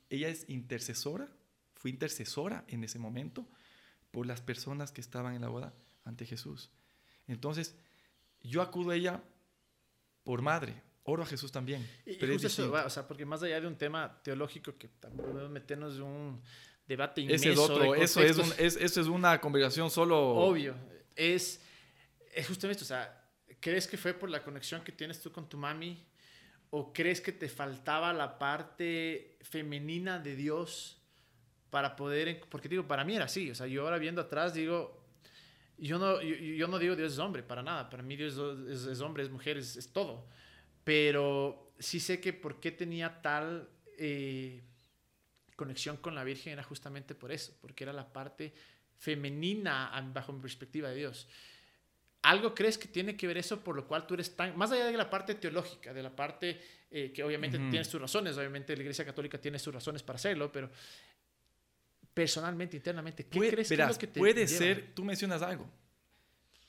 [0.08, 1.28] ella es intercesora,
[1.74, 3.48] fue intercesora en ese momento
[4.10, 6.70] por las personas que estaban en la boda ante Jesús.
[7.26, 7.74] Entonces,
[8.40, 9.22] yo acudo a ella
[10.22, 11.88] por madre, Oro a Jesús también.
[12.18, 15.94] pero es eso, o sea, porque más allá de un tema teológico que podemos meternos
[15.94, 16.42] en un
[16.86, 17.48] debate inmenso.
[17.48, 20.18] Ese es otro, eso es, es, eso es una conversación solo.
[20.18, 20.74] Obvio.
[21.14, 21.60] Es,
[22.34, 23.24] es justamente, o sea,
[23.60, 26.04] ¿crees que fue por la conexión que tienes tú con tu mami?
[26.70, 31.00] ¿O crees que te faltaba la parte femenina de Dios
[31.70, 32.40] para poder.?
[32.48, 33.48] Porque digo, para mí era así.
[33.48, 35.04] O sea, yo ahora viendo atrás digo,
[35.78, 37.88] yo no, yo, no digo Dios es hombre, para nada.
[37.88, 38.36] Para mí Dios
[38.68, 40.26] es, es hombre, es mujer, es, es todo
[40.86, 43.68] pero sí sé que por qué tenía tal
[43.98, 44.62] eh,
[45.56, 48.54] conexión con la Virgen era justamente por eso, porque era la parte
[48.94, 51.26] femenina bajo mi perspectiva de Dios.
[52.22, 54.86] ¿Algo crees que tiene que ver eso por lo cual tú eres tan, más allá
[54.86, 58.82] de la parte teológica, de la parte eh, que obviamente tiene sus razones, obviamente la
[58.82, 60.70] Iglesia Católica tiene sus razones para hacerlo, pero
[62.14, 65.68] personalmente, internamente, ¿qué crees que es lo que te Puede ser, tú mencionas algo,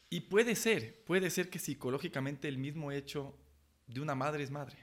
[0.10, 3.38] y puede ser, puede ser que psicológicamente el mismo hecho
[3.88, 4.78] de una madre es madre.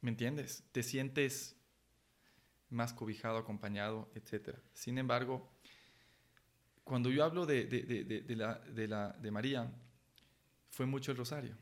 [0.00, 0.64] ¿Me entiendes?
[0.72, 1.56] Te sientes
[2.70, 4.56] más cobijado, acompañado, etc.
[4.74, 5.50] Sin embargo,
[6.84, 9.72] cuando yo hablo de, de, la, de, María,
[10.70, 11.56] fue mucho el rosario.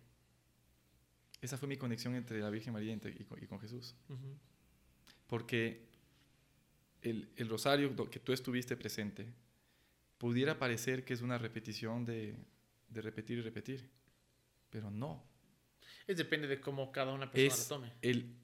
[1.40, 3.94] Esa fue mi conexión entre la Virgen María y, con, Jesús.
[5.26, 5.88] Porque
[7.02, 9.32] el, el, rosario que tú estuviste presente
[10.18, 12.36] pudiera parecer que es una repetición de,
[12.88, 13.88] de repetir y repetir,
[14.70, 15.35] pero no
[16.06, 17.92] Es depende de cómo cada una persona lo tome.
[18.02, 18.36] El,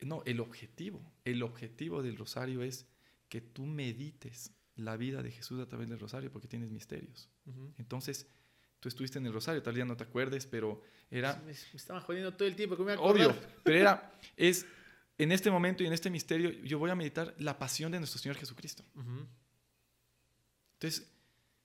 [0.00, 1.02] no, el objetivo.
[1.24, 2.86] El objetivo del rosario es
[3.28, 7.28] que tú medites la vida de Jesús a través del rosario porque tienes misterios.
[7.78, 8.26] Entonces,
[8.78, 11.36] tú estuviste en el rosario, tal día no te acuerdes, pero era...
[11.44, 14.66] Me, estaban jodiendo todo el tiempo, me Obvio, pero era, es,
[15.18, 18.18] en este momento y en este misterio, yo voy a meditar la pasión de nuestro
[18.18, 18.84] Señor Jesucristo.
[20.74, 21.10] Entonces,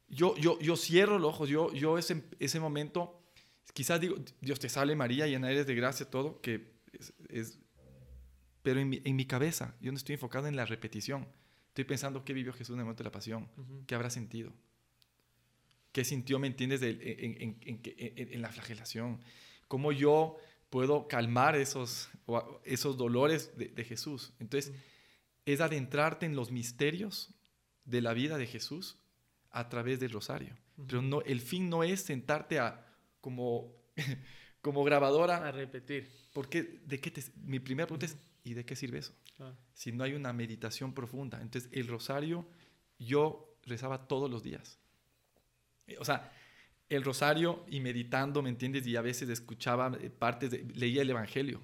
[0.07, 3.24] yo, yo, yo cierro los ojos, yo, yo ese, ese momento,
[3.73, 6.73] quizás digo, Dios te sale María, llena eres de gracia, todo, que
[7.29, 7.59] es...
[8.61, 11.27] pero en mi, en mi, cabeza, yo no estoy enfocado en la repetición.
[11.69, 13.49] Estoy pensando qué vivió Jesús en el momento de la pasión,
[13.85, 14.53] qué habrá sentido,
[15.91, 17.81] qué sintió, ¿me entiendes?, en, en, en,
[18.33, 19.19] en, la flagelación,
[19.67, 20.37] cómo yo
[20.69, 22.09] puedo calmar esos,
[22.63, 24.33] esos dolores de, de Jesús.
[24.39, 24.73] Entonces,
[25.45, 27.33] es adentrarte en los misterios
[27.83, 28.97] de la vida de Jesús
[29.51, 30.55] a través del rosario.
[30.87, 32.84] Pero no, el fin no es sentarte a
[33.25, 33.73] como,
[34.61, 35.47] como grabadora.
[35.47, 36.07] A repetir.
[36.31, 39.13] Porque, ¿de qué te, mi primera pregunta es, ¿y de qué sirve eso?
[39.73, 41.41] Si no hay una meditación profunda.
[41.41, 42.45] Entonces, el rosario
[42.99, 44.77] yo rezaba todos los días.
[45.97, 46.31] O sea,
[46.87, 48.85] el rosario y meditando, ¿me entiendes?
[48.85, 51.61] Y a veces escuchaba eh, partes, de, leía el Evangelio,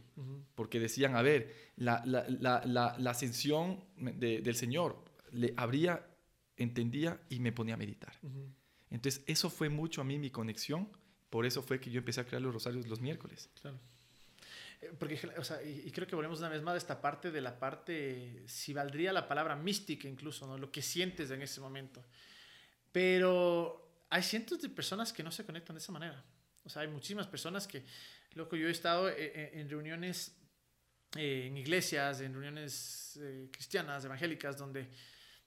[0.55, 6.07] porque decían, a ver, la, la, la, la ascensión del Señor le abría
[6.57, 8.13] entendía y me ponía a meditar.
[8.89, 10.89] Entonces, eso fue mucho a mí mi conexión.
[11.31, 13.49] Por eso fue que yo empecé a crear los rosarios los miércoles.
[13.61, 13.79] Claro.
[14.81, 17.39] Eh, porque, o sea, y, creo que volvemos una vez más de esta parte de
[17.39, 20.57] la parte, si valdría la palabra mística incluso, ¿no?
[20.57, 22.03] Lo que sientes en ese momento.
[22.91, 26.21] Pero hay cientos de personas que no se conectan de esa manera.
[26.65, 27.85] O sea, hay muchísimas personas que,
[28.33, 30.35] loco, yo he estado eh, eh, en reuniones,
[31.15, 33.17] en iglesias, en reuniones
[33.51, 34.89] cristianas, evangélicas, donde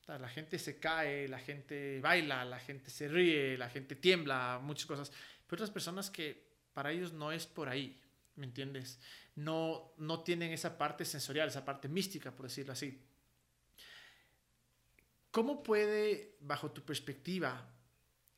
[0.06, 4.86] la gente se cae, la gente baila, la gente se ríe, la gente tiembla, muchas
[4.86, 5.12] cosas.
[5.46, 8.00] Pero otras personas que para ellos no es por ahí,
[8.36, 8.98] ¿me entiendes?
[9.36, 13.00] No, no tienen esa parte sensorial, esa parte mística, por decirlo así.
[15.30, 17.68] ¿Cómo puede, bajo tu perspectiva,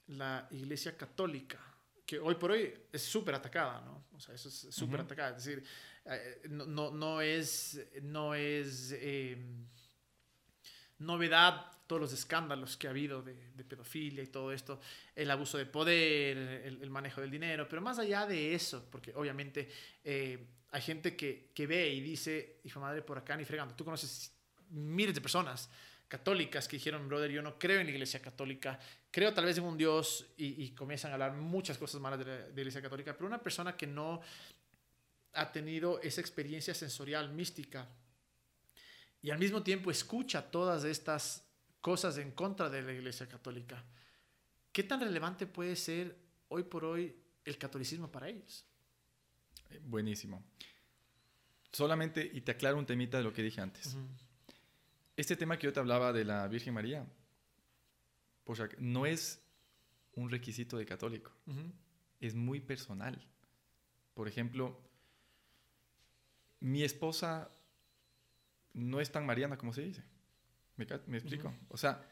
[0.09, 1.59] la Iglesia Católica,
[2.07, 4.07] que hoy por hoy es súper atacada, ¿no?
[4.17, 5.37] O sea, eso es súper atacada.
[5.37, 5.65] Es decir,
[6.05, 9.37] eh, no, no, no, es, no es eh,
[10.99, 14.81] novedad todos los escándalos que ha habido de, pedofilia y todo esto,
[15.15, 19.69] el abuso de poder, el, manejo del dinero, pero más allá de eso, porque obviamente
[20.03, 23.85] eh, hay gente que, que, ve y dice, hijo madre, por acá ni fregando, tú
[23.85, 24.33] conoces
[24.71, 25.71] miles de personas
[26.09, 28.79] católicas que dijeron, brother, yo no creo en la iglesia católica,
[29.11, 32.37] creo tal vez en un Dios y, comienzan a hablar muchas cosas malas de la,
[32.37, 34.21] de la iglesia católica, pero una persona que no
[35.35, 37.89] ha tenido esa experiencia sensorial mística,
[39.27, 41.45] y al mismo tiempo escucha todas estas
[41.81, 43.85] cosas en contra de la Iglesia Católica,
[44.71, 47.13] ¿qué tan relevante puede ser hoy por hoy
[47.45, 48.65] el catolicismo para ellos?
[49.71, 50.45] Eh, buenísimo.
[51.73, 53.97] Solamente, y te aclaro un temita de lo que dije antes.
[55.17, 57.05] Este tema que yo te hablaba de la Virgen María,
[58.45, 59.43] pues no es
[60.13, 61.33] un requisito de católico,
[62.21, 63.21] es muy personal.
[64.15, 64.81] Por ejemplo,
[66.61, 67.51] mi esposa
[68.77, 70.05] no es tan mariana como se dice.
[70.77, 71.53] ¿Me, explico?
[71.69, 72.05] O sea...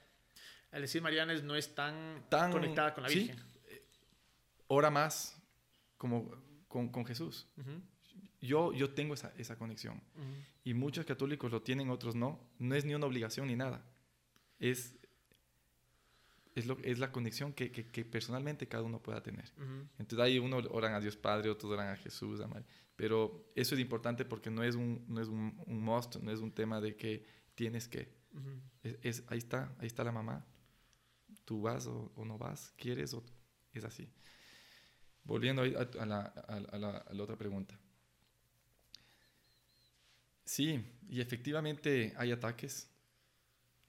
[0.73, 3.39] Al decir mariana no es tan, tan conectada con la Virgen.
[4.67, 5.41] ora más
[5.97, 6.35] como
[6.67, 7.47] con, Jesús.
[8.41, 10.03] yo, yo tengo esa, esa conexión.
[10.65, 12.41] Y muchos católicos lo tienen, otros no.
[12.59, 13.85] No es ni una obligación ni nada.
[14.59, 14.97] Es,
[16.57, 19.53] es, lo, es la conexión que, que, personalmente cada uno pueda tener.
[19.99, 22.67] Entonces ahí uno oran a Dios Padre, otros oran a Jesús, a María.
[22.97, 26.41] Pero eso es importante porque no es un, no es un, un must, no es
[26.41, 28.09] un tema de que tienes que.
[28.83, 30.47] es, ahí está, ahí está la mamá.
[31.45, 33.23] Tú vas o, no vas, quieres o
[33.73, 34.09] es así.
[35.25, 37.79] Volviendo a, la, a, la, otra pregunta.
[40.45, 42.89] Sí, y efectivamente hay ataques.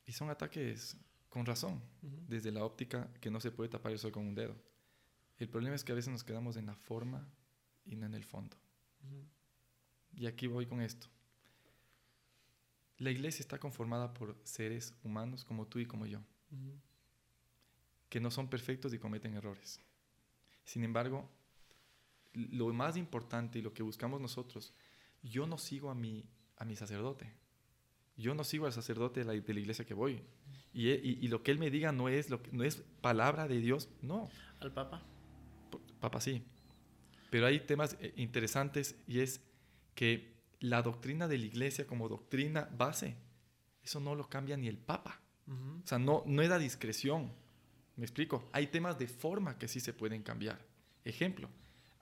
[0.06, 0.98] Y son ataques
[1.30, 4.56] con razón, desde la óptica que no se puede tapar el sol con un dedo.
[5.38, 7.28] El problema es que a veces nos quedamos en la forma
[7.84, 8.56] y no en el fondo.
[10.16, 11.08] Y aquí voy con esto.
[12.98, 16.22] La iglesia está conformada por seres humanos como tú y como yo,
[18.10, 19.82] que no son perfectos y cometen errores.
[20.64, 21.30] Sin embargo,
[22.34, 24.74] lo más importante y lo que buscamos nosotros,
[25.22, 26.26] yo no sigo a mi,
[26.58, 27.34] a mi sacerdote.
[28.18, 30.24] Yo no sigo al sacerdote de la, de la iglesia que voy.
[30.74, 33.60] Y, y, lo que él me diga no es, lo que, no es palabra de
[33.60, 34.30] Dios, no.
[34.60, 35.04] ¿Al Papa?
[36.00, 36.46] Papa sí.
[37.30, 39.42] Pero hay temas eh, interesantes y es
[39.94, 43.16] que la doctrina de la iglesia como doctrina base,
[43.84, 45.22] eso no lo cambia ni el Papa.
[45.48, 47.32] O sea, no, no es la discreción.
[47.96, 48.50] Me explico.
[48.52, 50.60] Hay temas de forma que sí se pueden cambiar.
[51.04, 51.50] Ejemplo,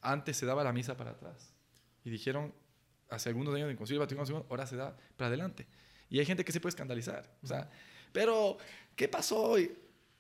[0.02, 1.54] antes se daba la misa para atrás.
[2.06, 2.54] Y dijeron,
[3.10, 5.68] hace algunos años en Concilio Vaticano II, ahora se da para adelante.
[6.10, 7.38] Y hay gente que se puede escandalizar.
[7.42, 7.70] O sea,
[8.12, 8.58] pero,
[8.96, 9.56] ¿qué pasó?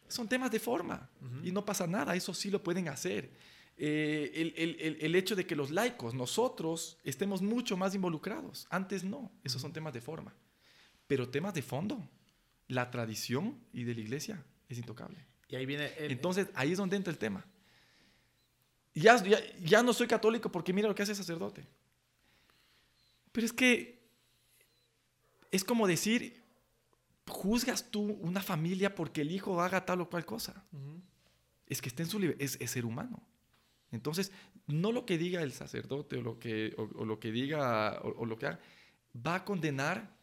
[0.07, 1.09] Son temas de forma
[1.43, 3.31] y no pasa nada, eso sí lo pueden hacer.
[3.77, 8.67] Eh, el, el, el, hecho de que los laicos, nosotros, estemos mucho más involucrados.
[8.69, 10.33] Antes no, esos son temas de forma.
[11.07, 12.07] Pero temas de fondo,
[12.67, 15.25] la tradición y de la iglesia es intocable.
[15.49, 17.45] Y ahí viene Entonces, ahí es donde entra el tema.
[18.95, 21.67] Ya, ya, ya, no soy católico porque mira lo que hace el sacerdote.
[23.31, 24.03] Pero es que
[25.51, 26.41] es como decir,
[27.27, 30.63] juzgas tú una familia porque el hijo haga tal o cual cosa.
[31.67, 33.21] Es que está en su es, es ser humano.
[33.93, 34.31] Entonces,
[34.65, 38.37] no lo que diga el sacerdote o lo que, o, lo que diga o, lo
[38.37, 38.59] que haga,
[39.15, 40.17] va a condenar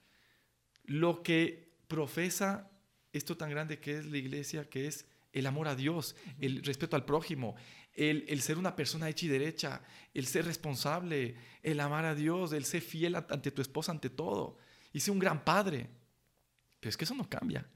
[0.85, 2.69] lo que profesa
[3.13, 6.97] esto tan grande que es la iglesia, que es el amor a Dios, el respeto
[6.97, 7.55] al prójimo,
[7.95, 9.83] el, el, ser una persona hecha y derecha,
[10.15, 14.59] el ser responsable, el amar a Dios, el ser fiel ante tu esposa, ante todo,
[14.93, 15.89] y ser un gran padre.
[16.81, 17.69] Pero es que eso no cambia.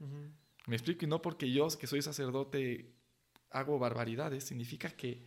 [0.67, 2.91] Me explico, y no porque yo, que soy sacerdote,
[3.51, 5.23] hago barbaridades, significa que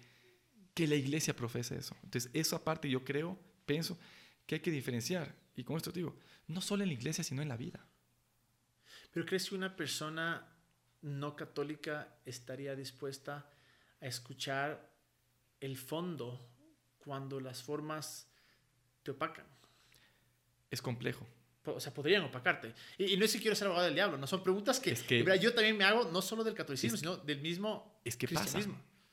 [0.79, 1.97] que la iglesia profesa eso.
[2.05, 3.99] Entonces, eso aparte yo creo, pienso,
[4.47, 5.35] que hay que diferenciar.
[5.57, 6.17] Y con esto digo,
[6.47, 7.85] no solo en la iglesia, sino en la vida.
[9.11, 10.47] Pero ¿crees que una persona
[11.03, 13.51] no católica estaría dispuesta
[14.01, 14.89] a escuchar
[15.59, 16.49] el fondo
[16.99, 18.29] cuando las formas
[19.03, 19.47] te opacan?
[20.71, 21.27] Es complejo.
[21.65, 22.73] O sea, podrían opacarte.
[22.99, 24.95] Y, no es que quiero ser abogado del diablo, no son preguntas que,
[25.41, 28.61] yo también me hago, no solo del catolicismo, sino del mismo es que Pasa.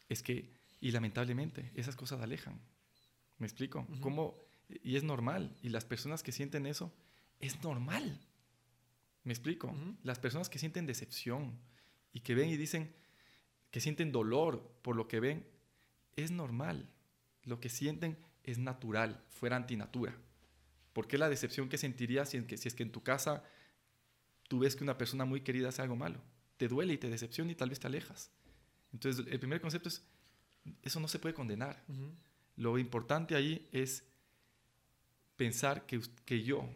[0.07, 0.53] Es que
[0.85, 2.61] y lamentablemente, esas cosas alejan.
[3.39, 3.87] ¿Me explico?
[4.01, 4.37] ¿Cómo?
[4.83, 5.57] Y es normal.
[5.63, 6.93] Y las personas que sienten eso,
[7.39, 8.21] es normal.
[9.23, 9.75] ¿Me explico?
[10.03, 11.57] Las personas que sienten decepción
[12.13, 12.93] y que ven y dicen
[13.71, 15.47] que sienten dolor por lo que ven,
[16.17, 16.87] es normal.
[17.41, 20.15] Lo que sienten es natural, fuera antinatura.
[20.93, 23.43] ¿Por qué la decepción que sentirías si, si es que en tu casa
[24.47, 26.21] tú ves que una persona muy querida hace algo malo?
[26.57, 28.29] Te duele y te decepciona y tal vez te alejas.
[28.93, 30.05] Entonces, el primer concepto es
[30.81, 31.83] eso no se puede condenar.
[32.57, 34.03] Lo importante ahí es
[35.35, 36.67] pensar que, que yo,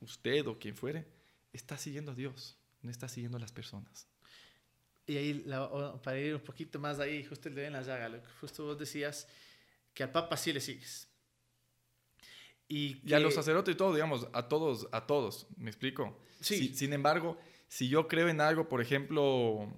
[0.00, 1.06] usted o quien fuere,
[1.52, 4.06] está siguiendo a Dios, no está siguiendo a las personas.
[5.06, 5.46] Y ahí,
[6.02, 9.28] para ir un poquito más ahí, justo el de en la llaga, justo vos decías
[9.92, 11.08] que al Papa sí le sigues.
[12.68, 16.18] Y, a los sacerdotes y todo, digamos, a todos, a todos, ¿me explico?
[16.40, 16.74] Sí.
[16.74, 17.38] sin embargo,
[17.68, 19.70] si yo creo en algo, por ejemplo,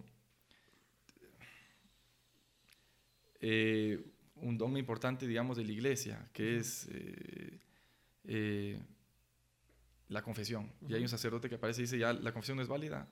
[3.41, 4.05] Eh,
[4.37, 7.59] un dogma importante, digamos, de la iglesia, que es eh,
[8.24, 8.82] eh,
[10.09, 10.72] la confesión.
[10.89, 13.09] Y hay un sacerdote que aparece y dice, ya, la confesión no es válida.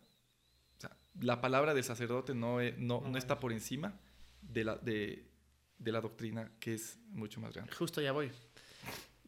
[1.21, 3.99] la palabra del sacerdote no, no, no, está por encima
[4.43, 5.31] de la, de,
[5.79, 7.73] de, la doctrina, que es mucho más grande.
[7.73, 8.31] Justo ya voy.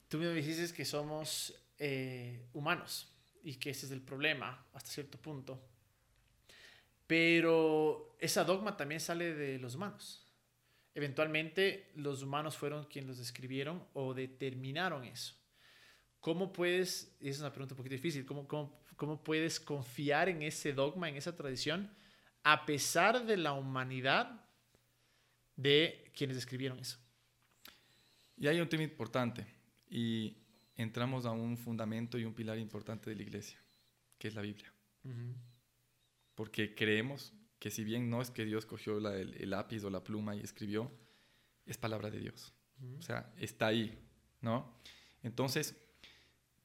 [0.09, 1.55] Tú me dices que somos
[2.53, 5.61] humanos y que ese es el problema hasta cierto punto.
[7.07, 10.26] Pero esa dogma también sale de los humanos.
[10.97, 15.35] Eventualmente los humanos fueron quienes los describieron o determinaron eso.
[16.21, 20.41] ¿Cómo puedes, y es una pregunta un poquito difícil, ¿cómo, cómo, cómo puedes confiar en
[20.41, 21.95] ese dogma, en esa tradición,
[22.45, 24.43] a pesar de la humanidad
[25.55, 26.99] de quienes describieron eso?
[28.39, 29.47] Y hay un tema importante
[29.91, 30.35] y
[30.77, 33.59] entramos a un fundamento y un pilar importante de la iglesia,
[34.17, 34.73] que es la Biblia.
[36.35, 40.37] Porque creemos que si bien no es que Dios cogió el, lápiz o la pluma
[40.37, 40.91] y escribió,
[41.65, 42.53] es palabra de Dios.
[42.99, 43.99] O sea, está ahí,
[44.41, 44.79] ¿no?
[45.23, 45.77] Entonces,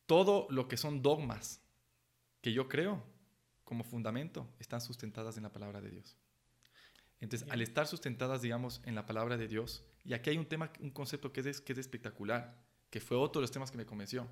[0.05, 1.61] todo lo que son dogmas
[2.41, 3.03] que yo creo
[3.63, 6.17] como fundamento están sustentadas en la palabra de Dios.
[7.21, 10.73] Entonces, al estar sustentadas, digamos, en la palabra de Dios, y aquí hay un tema,
[10.79, 13.85] un concepto que es, que es espectacular, que fue otro de los temas que me
[13.85, 14.27] convenció.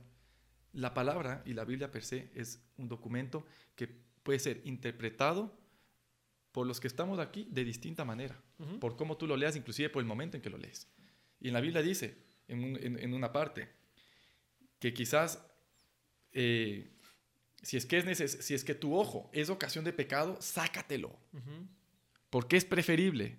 [0.74, 3.46] La palabra y la Biblia per se es un documento
[3.76, 5.58] que puede ser interpretado
[6.52, 8.42] por los que estamos aquí de distinta manera,
[8.80, 10.88] por cómo tú lo leas, inclusive por el momento en que lo lees.
[11.40, 13.70] Y en la Biblia dice, en, una parte,
[14.80, 15.46] que quizás
[16.32, 16.90] eh,
[17.62, 21.18] si, es que es si es que tu ojo es ocasión de pecado, sácatelo.
[22.30, 23.38] Porque es preferible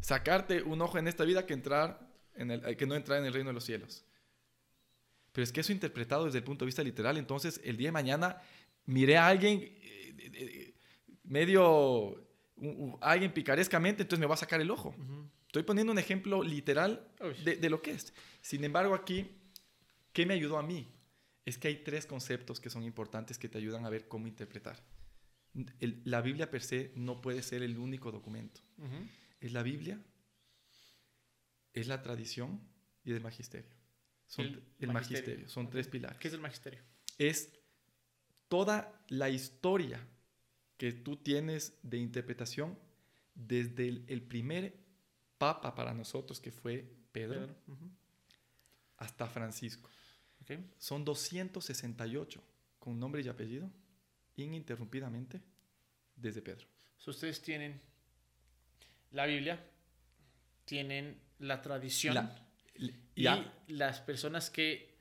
[0.00, 3.32] sacarte un ojo en esta vida que, entrar en el, que no entrar en el
[3.32, 4.04] reino de los cielos.
[5.32, 7.92] Pero es que eso interpretado desde el punto de vista literal, entonces el día de
[7.92, 8.40] mañana
[8.86, 10.74] miré a alguien eh, eh,
[11.24, 12.24] medio
[13.00, 14.94] alguien picarescamente, entonces me va a sacar el ojo.
[15.46, 17.08] Estoy poniendo un ejemplo literal
[17.44, 18.12] de, lo que es.
[18.40, 19.30] Sin embargo, aquí,
[20.12, 20.92] ¿qué me ayudó a mí?
[21.44, 24.82] Es que hay tres conceptos que son importantes que te ayudan a ver cómo interpretar.
[26.04, 28.60] la Biblia per se no puede ser el único documento.
[29.40, 30.02] Es la Biblia,
[31.72, 32.60] es la tradición
[33.04, 33.70] y el magisterio.
[34.26, 35.48] Son el, el magisterio.
[35.48, 36.18] Son tres pilares.
[36.18, 36.82] ¿Qué es el magisterio?
[37.18, 37.52] Es
[38.48, 40.00] toda la historia
[40.76, 42.78] que tú tienes de interpretación
[43.34, 44.74] desde el, primer
[45.38, 47.54] papa para nosotros, que fue Pedro,
[48.96, 49.90] hasta Francisco.
[50.78, 52.42] Son 268
[52.78, 53.70] con nombre y apellido,
[54.36, 55.40] ininterrumpidamente,
[56.16, 56.66] desde Pedro.
[57.06, 57.80] ustedes tienen
[59.12, 59.64] la Biblia,
[60.64, 62.30] tienen la tradición
[63.14, 63.26] y
[63.68, 64.94] las personas que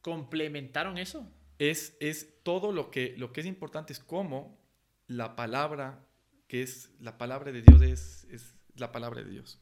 [0.00, 1.30] complementaron eso.
[1.58, 4.61] Es, es todo lo que, lo que es importante, es cómo
[5.06, 6.06] la palabra,
[6.48, 9.60] que es la palabra de Dios, es, es la palabra de Dios.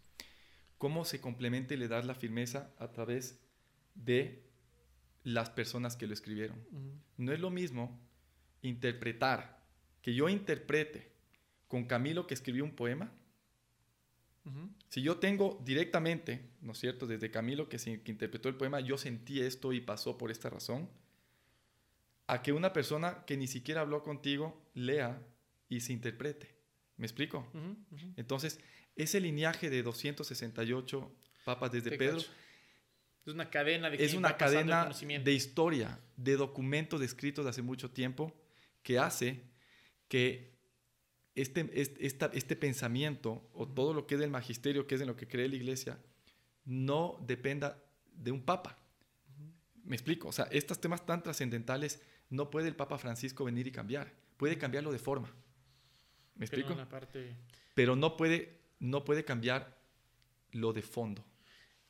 [0.79, 3.41] Cómo se complementa y le da la firmeza a través
[3.95, 4.51] de
[5.23, 6.65] las personas que lo escribieron.
[7.17, 8.01] No es lo mismo
[8.63, 9.63] interpretar,
[10.03, 11.13] que yo interprete
[11.69, 13.13] con Camilo que escribió un poema.
[14.89, 18.97] Si yo tengo directamente, ¿no es cierto?, desde Camilo que, que interpretó el poema, yo
[18.99, 20.89] sentí esto y pasó por esta razón,
[22.31, 25.21] a que una persona que ni siquiera habló contigo lea
[25.69, 26.55] y se interprete.
[26.97, 27.45] ¿Me explico?
[28.17, 28.61] Entonces,
[28.95, 31.11] ese lineaje de 268
[31.45, 37.45] papas desde Pedro es una cadena de es una cadena de historia, de documentos escritos
[37.45, 38.33] de hace mucho tiempo
[38.85, 39.43] que hace
[40.07, 40.55] que
[41.35, 45.17] este, este, este pensamiento o todo lo que es del magisterio, que es en lo
[45.17, 45.99] que cree la iglesia,
[46.65, 48.79] no dependa de un papa.
[49.83, 52.01] Me explico, o sea, estos temas tan trascendentales
[52.31, 55.31] no puede el Papa Francisco venir y cambiar, puede cambiarlo de forma.
[56.37, 56.75] ¿Me explico?
[57.75, 59.77] Pero no puede, no puede cambiar
[60.53, 61.25] lo de fondo.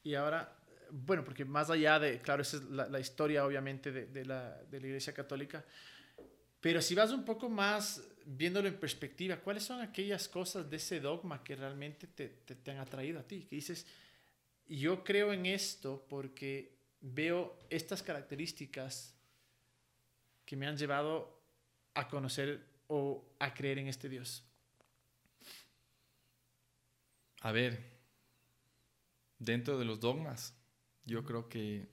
[0.03, 0.57] Y ahora,
[0.91, 4.87] bueno, porque más allá de, claro, esa es la, historia obviamente de, la, de, la,
[4.87, 5.65] Iglesia Católica,
[6.61, 11.01] pero si vas un poco más viéndolo en perspectiva, ¿cuáles son aquellas cosas de ese
[11.01, 13.47] dogma que realmente te, te han atraído a ti?
[13.49, 13.87] Que dices,
[14.67, 19.15] yo creo en esto porque veo estas características
[20.51, 21.45] que me han llevado
[21.95, 24.45] a conocer o a creer en este Dios?
[27.43, 28.01] A ver,
[29.39, 30.61] dentro de los dogmas,
[31.05, 31.89] yo creo que...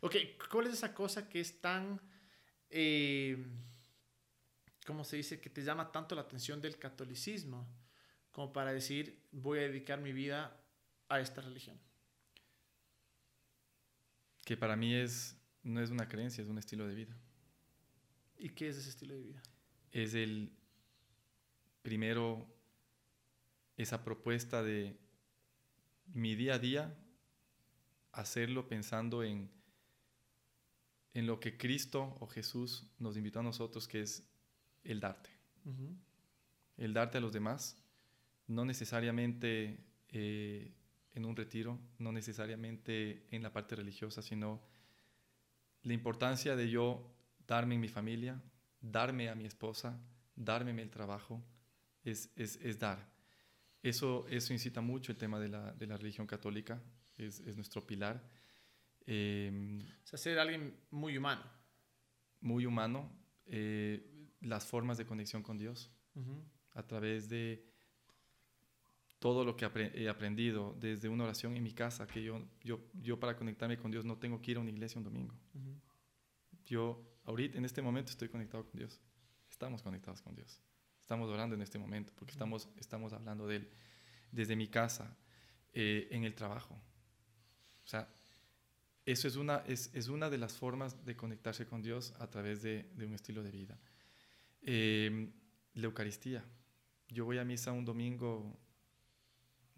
[0.00, 0.16] Ok,
[0.50, 2.00] ¿cuál es esa cosa que es tan...
[2.70, 3.36] Eh,
[4.86, 5.42] ¿Cómo se dice?
[5.42, 7.68] Que te llama tanto la atención del catolicismo
[8.32, 10.58] como para decir, voy a dedicar mi vida
[11.10, 11.78] a esta religión?
[14.42, 15.37] Que para mí es,
[15.68, 17.16] no es una creencia, es un estilo de vida.
[18.38, 19.42] ¿Y qué es ese estilo de vida?
[19.92, 20.52] Es el,
[21.82, 22.46] primero,
[23.76, 24.98] esa propuesta de
[26.12, 26.98] mi día a día,
[28.12, 29.50] hacerlo pensando en,
[31.14, 34.26] en lo que Cristo o Jesús nos invitó a nosotros, que es
[34.84, 35.30] el darte.
[36.78, 37.76] El darte a los demás,
[38.46, 40.72] no necesariamente eh,
[41.12, 44.62] en un retiro, no necesariamente en la parte religiosa, sino
[45.82, 47.14] la importancia de yo
[47.46, 48.40] darme en mi familia,
[48.80, 49.98] darme a mi esposa,
[50.34, 51.42] darme el trabajo,
[52.04, 53.08] es, es, es dar.
[53.82, 56.82] Eso, eso incita mucho el tema de la, de la religión católica,
[57.16, 58.22] es, es nuestro pilar.
[59.06, 61.42] Eh, o sea, ser alguien muy humano.
[62.40, 63.10] Muy humano.
[63.46, 65.90] Eh, las formas de conexión con Dios,
[66.72, 67.67] a través de
[69.18, 69.64] todo lo que
[69.94, 73.90] he aprendido, desde una oración en mi casa, que yo, yo, yo para conectarme con
[73.90, 75.34] Dios no tengo que ir a una iglesia un domingo.
[76.64, 79.00] Yo ahorita, en este momento, estoy conectado con Dios.
[79.50, 80.62] Estamos conectados con Dios.
[81.00, 83.70] Estamos orando en este momento porque estamos, estamos hablando de Él.
[84.30, 85.16] Desde mi casa,
[85.72, 86.74] eh, en el trabajo.
[87.84, 88.08] O sea,
[89.04, 92.62] eso es una, es, es, una de las formas de conectarse con Dios a través
[92.62, 93.78] de, de un estilo de vida.
[94.60, 95.32] Eh,
[95.74, 96.44] la Eucaristía.
[97.08, 98.60] Yo voy a misa un domingo,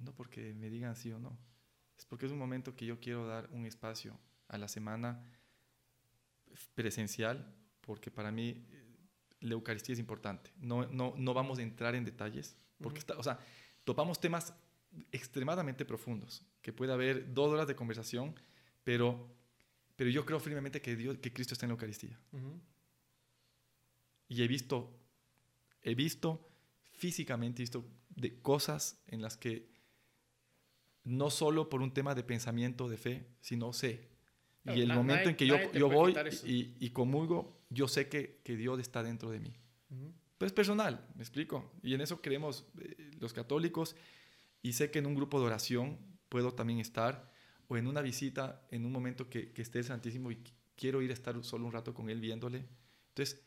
[0.00, 1.38] no porque me digan sí o no,
[1.96, 5.22] es porque es un momento que yo quiero dar un espacio a la semana
[6.74, 8.96] presencial, porque para mí eh,
[9.40, 10.50] la Eucaristía es importante.
[10.58, 13.38] No, no, no vamos a entrar en detalles, porque está, o sea,
[13.84, 14.54] topamos temas
[15.12, 18.34] extremadamente profundos, que puede haber dos horas de conversación,
[18.82, 19.32] pero,
[19.96, 22.18] pero yo creo firmemente que, Dios, que Cristo está en la Eucaristía.
[24.28, 24.98] Y he visto,
[25.82, 26.48] he visto
[26.92, 29.69] físicamente, he visto de cosas en las que
[31.10, 34.08] no solo por un tema de pensamiento, de fe, sino sé,
[34.64, 38.56] y el momento en que yo, yo voy y, y, comulgo, yo sé que, que,
[38.56, 39.52] Dios está dentro de mí.
[40.38, 41.72] Pues personal, me explico.
[41.82, 43.96] Y en eso creemos eh, los católicos.
[44.62, 45.98] Y sé que en un grupo de oración
[46.28, 47.32] puedo también estar,
[47.68, 50.38] o en una visita, en un momento que, que esté el Santísimo y
[50.76, 52.66] quiero ir a estar solo un rato con Él viéndole.
[53.08, 53.42] Entonces,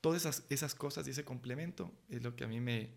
[0.00, 2.90] todas esas, esas cosas y ese complemento es lo que a mí me,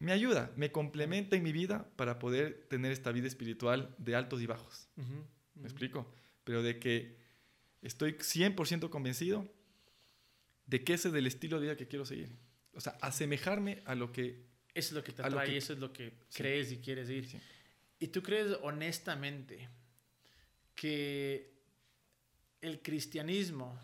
[0.00, 4.40] me ayuda, me complementa en mi vida para poder tener esta vida espiritual de altos
[4.40, 4.88] y bajos.
[5.54, 6.10] ¿Me explico?
[6.42, 7.18] Pero de que
[7.82, 9.46] estoy 100% convencido
[10.66, 12.30] de que ese es el estilo de vida que quiero seguir.
[12.72, 14.46] O sea, asemejarme a lo que...
[14.72, 17.28] Eso es lo que te atrae, eso es lo que crees y quieres ir.
[17.98, 19.68] ¿Y tú crees honestamente
[20.74, 21.52] que
[22.62, 23.78] el cristianismo,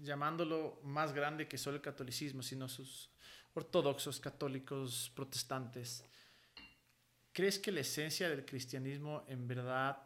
[0.00, 3.10] llamándolo más grande que solo el catolicismo, sino sus
[3.54, 6.04] ortodoxos, católicos, protestantes,
[7.32, 10.02] ¿crees que la esencia del cristianismo en verdad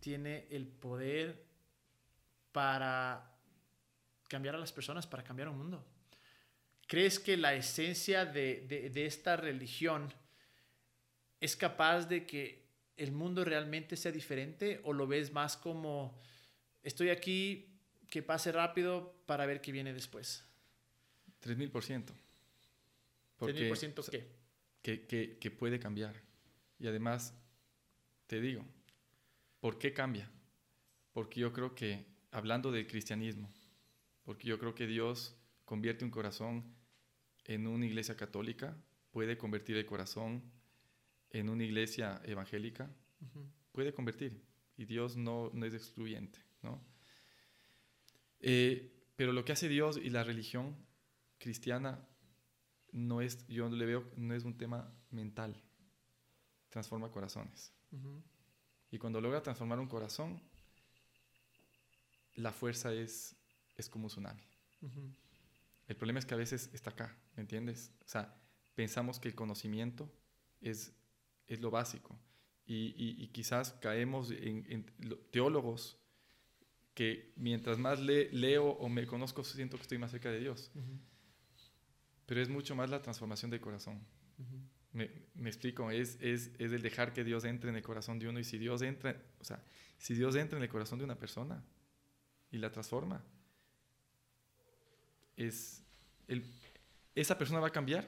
[0.00, 1.44] tiene el poder
[2.52, 3.36] para
[4.28, 5.84] cambiar a las personas, para cambiar un mundo?
[6.88, 10.12] ¿Crees que la esencia de, esta religión
[11.38, 12.66] es capaz de que
[12.96, 16.18] el mundo realmente sea diferente o lo ves más como
[16.82, 17.78] estoy aquí,
[18.08, 20.44] que pase rápido para ver qué viene después?
[21.42, 22.27] 3000%.
[23.38, 24.26] ¿3000% qué?
[24.82, 26.22] Que, que, que puede cambiar.
[26.78, 27.34] Y además,
[28.26, 28.64] te digo,
[29.60, 30.30] ¿por qué cambia?
[31.12, 33.52] Porque yo creo que, hablando del cristianismo,
[34.24, 36.64] porque yo creo que Dios convierte un corazón
[37.44, 38.76] en una iglesia católica,
[39.10, 40.42] puede convertir el corazón
[41.30, 42.90] en una iglesia evangélica,
[43.72, 44.42] puede convertir.
[44.76, 46.80] Y Dios no, no es excluyente, ¿no?
[48.40, 50.76] Eh, pero lo que hace Dios y la religión
[51.38, 52.07] cristiana
[52.92, 55.60] no es, yo le veo, no es un tema mental,
[56.68, 57.72] transforma corazones.
[58.90, 60.40] Y cuando logra transformar un corazón,
[62.34, 63.36] la fuerza es,
[63.76, 64.42] es como un tsunami.
[65.86, 67.92] El problema es que a veces está acá, ¿me entiendes?
[68.04, 68.34] O sea,
[68.74, 70.10] pensamos que el conocimiento
[70.60, 70.92] es,
[71.46, 72.18] es lo básico.
[72.70, 74.84] Y, quizás caemos en,
[75.30, 75.98] teólogos
[76.92, 80.70] que mientras más leo o me conozco, siento que estoy más cerca de Dios
[82.28, 83.98] pero es mucho más la transformación del corazón.
[84.92, 88.28] me, me, explico, es, es, es, el dejar que Dios entre en el corazón de
[88.28, 89.64] uno y si Dios entra, o sea,
[89.96, 91.64] si Dios entra en el corazón de una persona
[92.50, 93.24] y la transforma,
[95.38, 95.82] es
[96.26, 96.44] el,
[97.14, 98.06] esa persona va a cambiar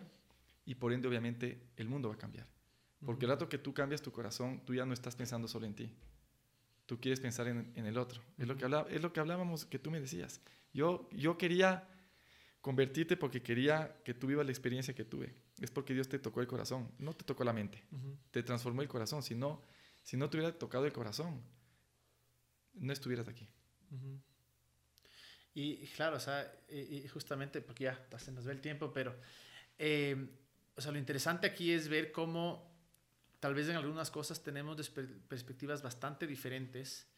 [0.66, 2.46] y por ende obviamente el mundo va a cambiar.
[3.06, 5.74] Porque el rato que tú cambias tu corazón, tú ya no estás pensando solo en
[5.74, 5.94] ti.
[6.84, 8.20] Tú quieres pensar en, en el otro.
[8.36, 10.42] es, lo que hablaba, es lo que hablábamos, que tú me decías.
[10.74, 11.88] Yo, yo quería
[12.60, 15.34] convertirte porque quería que tú vivas la experiencia que tuve.
[15.60, 17.82] Es porque Dios te tocó el corazón, no te tocó la mente,
[18.30, 19.22] te transformó el corazón.
[19.22, 19.62] Si no,
[20.02, 21.42] si no te hubiera tocado el corazón,
[22.74, 23.48] no estuvieras aquí.
[25.54, 29.16] Y claro, o sea, y, justamente, porque ya se nos ve el tiempo, pero,
[29.78, 30.28] eh,
[30.76, 32.70] o sea, lo interesante aquí es ver cómo
[33.40, 34.90] tal vez en algunas cosas tenemos
[35.28, 37.08] perspectivas bastante diferentes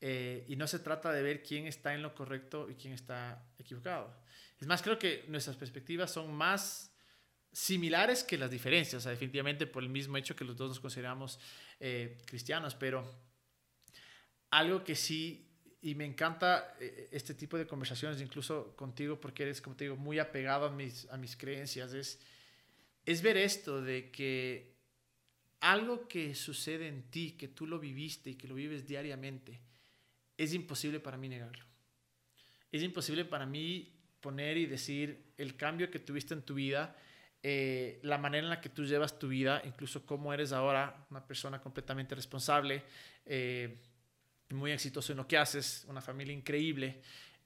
[0.00, 3.50] eh, y no se trata de ver quién está en lo correcto y quién está
[3.58, 4.14] equivocado.
[4.60, 6.92] Es más, creo que nuestras perspectivas son más
[7.52, 10.80] similares que las diferencias, o sea, definitivamente por el mismo hecho que los dos nos
[10.80, 11.38] consideramos
[11.80, 13.10] eh, cristianos, pero
[14.50, 15.48] algo que sí,
[15.80, 19.96] y me encanta eh, este tipo de conversaciones, incluso contigo, porque eres, como te digo,
[19.96, 22.20] muy apegado a mis, a mis creencias, es,
[23.04, 24.76] es ver esto de que
[25.60, 29.60] algo que sucede en ti, que tú lo viviste y que lo vives diariamente,
[30.36, 31.64] es imposible para mí negarlo.
[32.70, 33.95] Es imposible para mí
[34.56, 36.96] y decir el cambio que tuviste en tu vida,
[37.42, 41.24] eh, la manera en la que tú llevas tu vida, incluso cómo eres ahora una
[41.24, 42.82] persona completamente responsable,
[43.24, 43.78] eh,
[44.50, 47.00] muy exitoso en lo que haces, una familia increíble.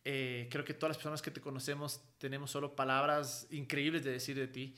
[0.04, 4.36] Eh, creo que todas las personas que te conocemos tenemos solo palabras increíbles de decir
[4.36, 4.74] de ti.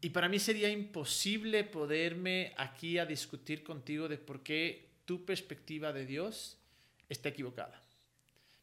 [0.00, 5.92] Y para mí sería imposible poderme aquí a discutir contigo de por qué tu perspectiva
[5.92, 6.58] de Dios
[7.08, 7.85] está equivocada.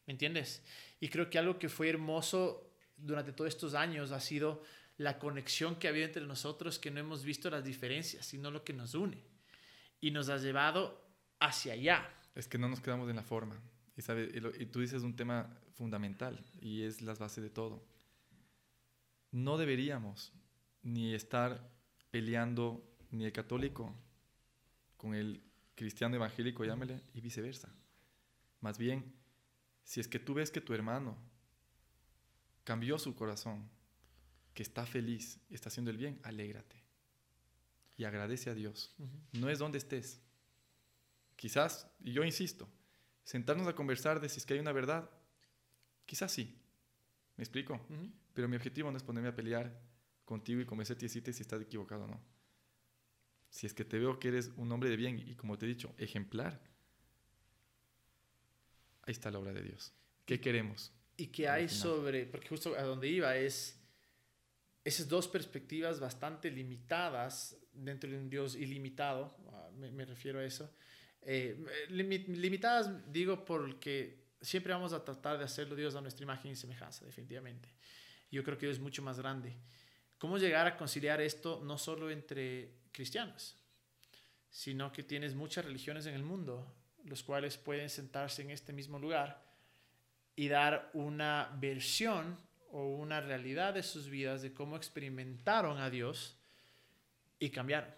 [0.06, 0.62] ¿Me entiendes?
[1.00, 4.62] Y creo que algo que fue hermoso durante todos estos años ha sido
[4.96, 8.64] la conexión que ha habido entre nosotros, que no hemos visto las diferencias, sino lo
[8.64, 9.18] que nos une.
[10.00, 11.04] Y nos ha llevado
[11.40, 12.08] hacia allá.
[12.34, 13.60] Es que no nos quedamos en la forma.
[13.96, 17.84] Y, sabe, y tú dices un tema fundamental y es la base de todo.
[19.30, 20.32] No deberíamos
[20.82, 21.70] ni estar
[22.10, 23.94] peleando ni el católico
[24.96, 25.42] con el
[25.74, 27.74] cristiano evangélico, llámele, y viceversa.
[28.60, 29.12] Más bien,
[29.84, 31.16] si es que tú ves que tu hermano
[32.64, 33.68] cambió su corazón,
[34.54, 36.82] que está feliz, está haciendo el bien, alégrate
[37.96, 38.94] y agradece a Dios.
[39.32, 40.20] No es donde estés.
[41.36, 42.68] Quizás, y yo insisto,
[43.22, 45.10] sentarnos a conversar de si es que hay una verdad,
[46.06, 46.60] quizás sí.
[47.36, 47.80] ¿Me explico?
[48.32, 49.80] Pero mi objetivo no es ponerme a pelear
[50.24, 52.20] contigo y convencerte y decirte si estás equivocado o no.
[53.50, 55.68] Si es que te veo que eres un hombre de bien y como te he
[55.68, 56.60] dicho, ejemplar,
[59.06, 59.92] ahí está la obra de Dios.
[60.24, 60.92] ¿Qué queremos?
[61.16, 63.80] ¿Y qué hay sobre, porque justo a donde iba es,
[64.84, 69.36] esas dos perspectivas bastante limitadas dentro de un Dios ilimitado,
[69.76, 70.70] me, refiero a eso.
[71.22, 71.56] Eh,
[71.88, 77.04] limitadas digo porque siempre vamos a tratar de hacerlo Dios a nuestra imagen y semejanza,
[77.04, 77.68] definitivamente.
[78.30, 79.56] Yo creo que Dios es mucho más grande.
[80.18, 83.56] ¿Cómo llegar a conciliar esto no solo entre cristianos,
[84.50, 86.74] sino que tienes muchas religiones en el mundo,
[87.04, 89.42] los cuales pueden sentarse en este mismo lugar
[90.36, 92.38] y dar una versión
[92.70, 96.36] o una realidad de sus vidas de cómo experimentaron a Dios
[97.38, 97.90] y cambiaron.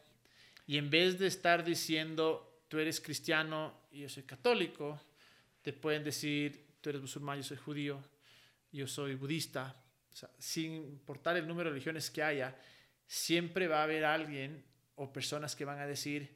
[0.66, 5.00] Y en vez de estar diciendo, tú eres cristiano y yo soy católico,
[5.62, 8.02] te pueden decir, tú eres musulmán, yo soy judío,
[8.72, 9.82] yo soy budista.
[10.38, 12.56] sin importar el número de religiones que haya,
[13.06, 14.64] siempre va a haber alguien
[14.96, 16.35] o personas que van a decir,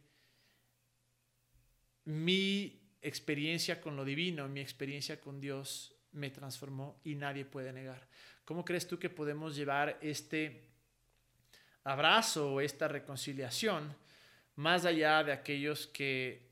[2.05, 8.07] mi experiencia con lo divino, mi experiencia con Dios me transformó y nadie puede negar.
[8.45, 10.65] ¿Cómo crees tú que podemos llevar este
[11.85, 13.95] abrazo o esta reconciliación
[14.57, 16.51] más allá de aquellos que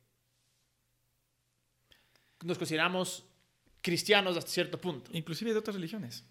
[2.43, 3.25] nos consideramos
[3.83, 5.11] cristianos hasta cierto punto?
[5.13, 6.25] Inclusive de otras religiones.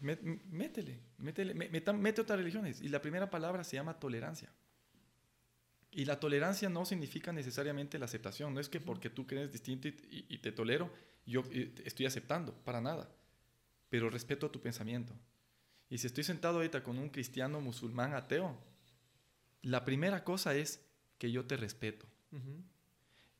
[0.00, 2.80] Métele, métele, mete otras religiones.
[2.80, 4.50] Y la primera palabra se llama tolerancia.
[5.92, 8.54] Y la tolerancia no significa necesariamente la aceptación.
[8.54, 10.92] No es que porque tú crees distinto y, te tolero,
[11.26, 13.10] yo eh, estoy aceptando, para nada.
[13.88, 15.12] Pero respeto tu pensamiento.
[15.88, 18.56] Y si estoy sentado ahorita con un cristiano musulmán ateo,
[19.62, 20.80] la primera cosa es
[21.18, 22.06] que yo te respeto.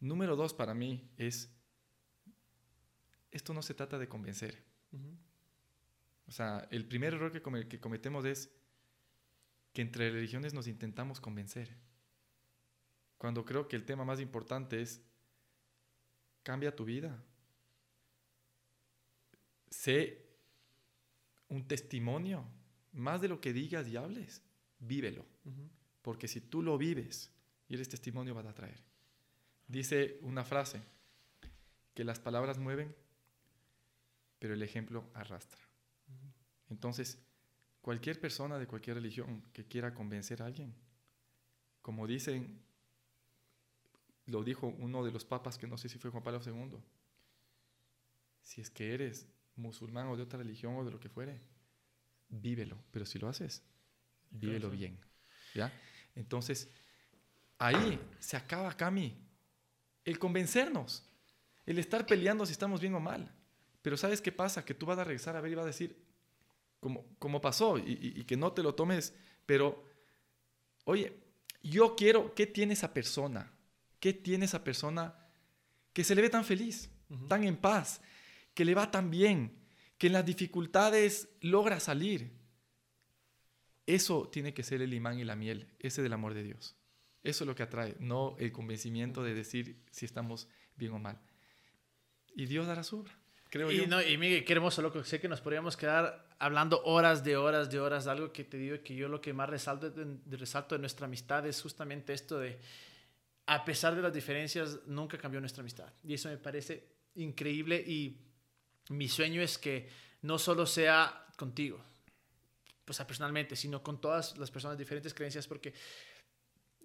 [0.00, 1.48] Número dos para mí es,
[3.30, 4.60] esto no se trata de convencer.
[6.26, 8.50] O sea, el primer error que, que cometemos es
[9.72, 11.76] que entre religiones nos intentamos convencer
[13.20, 15.02] cuando creo que el tema más importante es,
[16.42, 17.22] cambia tu vida.
[19.68, 20.24] Sé
[21.48, 22.46] un testimonio,
[22.92, 24.42] más de lo que digas y hables,
[24.78, 25.26] vívelo.
[26.00, 27.30] Porque si tú lo vives
[27.68, 28.82] y eres testimonio, vas a traer.
[29.68, 30.80] Dice una frase,
[31.92, 32.96] que las palabras mueven,
[34.38, 35.60] pero el ejemplo arrastra.
[36.70, 37.18] Entonces,
[37.82, 40.74] cualquier persona de cualquier religión que quiera convencer a alguien,
[41.82, 42.69] como dicen
[44.30, 46.78] lo dijo uno de los papas, que no sé si fue Juan Pablo II,
[48.42, 49.26] si es que eres
[49.56, 51.40] musulmán o de otra religión o de lo que fuere,
[52.28, 53.62] vívelo, pero si lo haces,
[54.30, 54.98] vívelo bien.
[55.54, 55.72] ¿ya?
[56.14, 56.70] Entonces,
[57.58, 59.16] ahí se acaba, Cami,
[60.04, 61.04] el convencernos,
[61.66, 63.34] el estar peleando si estamos bien o mal.
[63.82, 64.64] Pero ¿sabes qué pasa?
[64.64, 65.96] Que tú vas a regresar a ver y vas a decir,
[66.78, 69.14] como, como pasó, y, y que no te lo tomes,
[69.46, 69.84] pero,
[70.84, 71.16] oye,
[71.62, 73.52] yo quiero, ¿qué tiene esa persona?
[74.00, 75.14] ¿Qué tiene esa persona
[75.92, 76.90] que se le ve tan feliz,
[77.28, 78.00] tan en paz,
[78.54, 79.58] que le va tan bien,
[79.98, 82.32] que en las dificultades logra salir?
[83.86, 86.76] Eso tiene que ser el imán y la miel, ese del amor de Dios.
[87.22, 91.20] Eso es lo que atrae, no el convencimiento de decir si estamos bien o mal.
[92.34, 93.12] Y Dios dará su obra,
[93.50, 93.86] creo y, yo.
[93.86, 95.04] No, y Miguel, qué hermoso, loco.
[95.04, 98.06] Sé que nos podríamos quedar hablando horas de horas de horas.
[98.06, 101.46] Algo que te digo que yo lo que más resalto de, resalto de nuestra amistad
[101.46, 102.58] es justamente esto de
[103.52, 105.92] a pesar de las diferencias, nunca cambió nuestra amistad.
[106.04, 106.86] Y eso me parece
[107.16, 108.16] increíble y
[108.90, 109.88] mi sueño es que
[110.22, 111.82] no solo sea contigo,
[112.84, 115.74] pues personalmente, sino con todas las personas de diferentes creencias, porque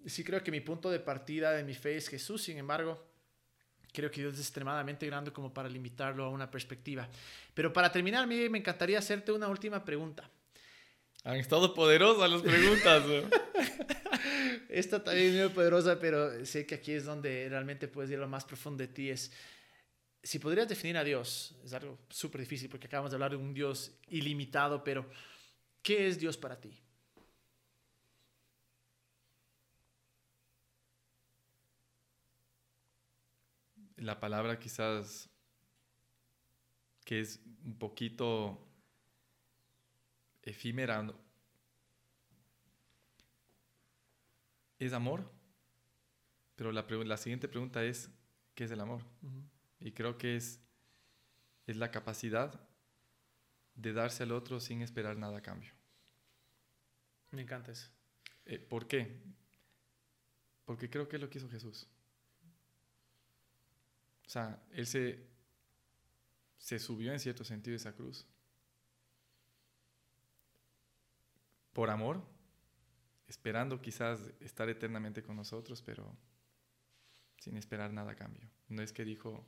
[0.06, 3.00] sí creo que mi punto de partida de mi fe es Jesús, sin embargo,
[3.92, 7.08] creo que Dios es extremadamente grande como para limitarlo a una perspectiva.
[7.54, 10.28] Pero para terminar, me encantaría hacerte una última pregunta.
[11.22, 13.04] Han estado poderosas las preguntas.
[14.68, 18.20] Esta también es muy poderosa, pero sé que aquí es donde realmente puedes ir a
[18.20, 19.10] lo más profundo de ti.
[19.10, 19.32] Es,
[20.22, 23.54] si podrías definir a Dios, es algo súper difícil porque acabamos de hablar de un
[23.54, 25.08] Dios ilimitado, pero
[25.82, 26.76] ¿qué es Dios para ti?
[33.96, 35.30] La palabra quizás
[37.04, 38.58] que es un poquito
[40.42, 41.04] efímera
[44.78, 45.30] es amor,
[46.54, 48.10] pero la, la, siguiente pregunta es,
[48.54, 49.02] ¿qué es el amor?
[49.80, 50.60] Y creo que es,
[51.66, 52.60] es la capacidad
[53.74, 55.70] de darse al otro sin esperar nada a cambio.
[57.30, 57.90] Me encanta eso.
[58.46, 59.22] Eh, ¿Por qué?
[60.64, 61.86] Porque creo que es lo que hizo Jesús.
[64.26, 65.26] O sea, Él se,
[66.58, 68.26] se subió en cierto sentido esa cruz.
[71.72, 72.26] Por amor,
[73.26, 76.16] esperando quizás estar eternamente con nosotros, pero
[77.38, 78.48] sin esperar nada a cambio.
[78.68, 79.46] No es que dijo,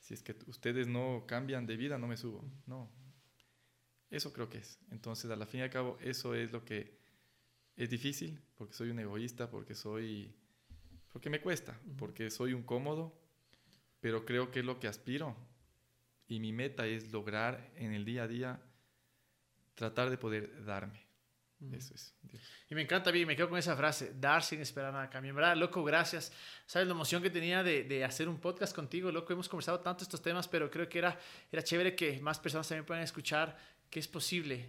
[0.00, 2.44] si es que ustedes no cambian de vida, no me subo.
[2.66, 2.90] No.
[4.10, 4.78] Eso creo que es.
[4.90, 6.98] Entonces, a la fin y al cabo, eso es lo que
[7.76, 10.34] es difícil, porque soy un egoísta, porque soy...
[11.12, 13.18] porque me cuesta, porque soy un cómodo,
[14.00, 15.36] pero creo que es lo que aspiro.
[16.26, 18.62] Y mi meta es lograr en el día a día
[19.74, 21.07] tratar de poder darme.
[21.72, 22.14] Eso es.
[22.70, 25.30] Y me encanta, me quedo con esa frase, dar sin esperar nada a cambio.
[25.30, 26.32] En verdad, loco, gracias.
[26.66, 29.32] Sabes la emoción que tenía de, de, hacer un podcast contigo, loco.
[29.32, 31.18] Hemos conversado tanto estos temas, pero creo que era,
[31.50, 33.58] era chévere que más personas también puedan escuchar
[33.90, 34.68] que es posible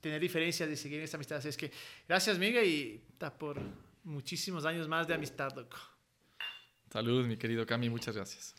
[0.00, 1.38] tener diferencias y seguir en esta amistad.
[1.38, 1.70] Así es que
[2.08, 3.02] gracias, Miguel, y
[3.38, 3.60] por
[4.04, 5.78] muchísimos años más de amistad, loco.
[6.90, 8.54] Salud, mi querido Cami, muchas gracias.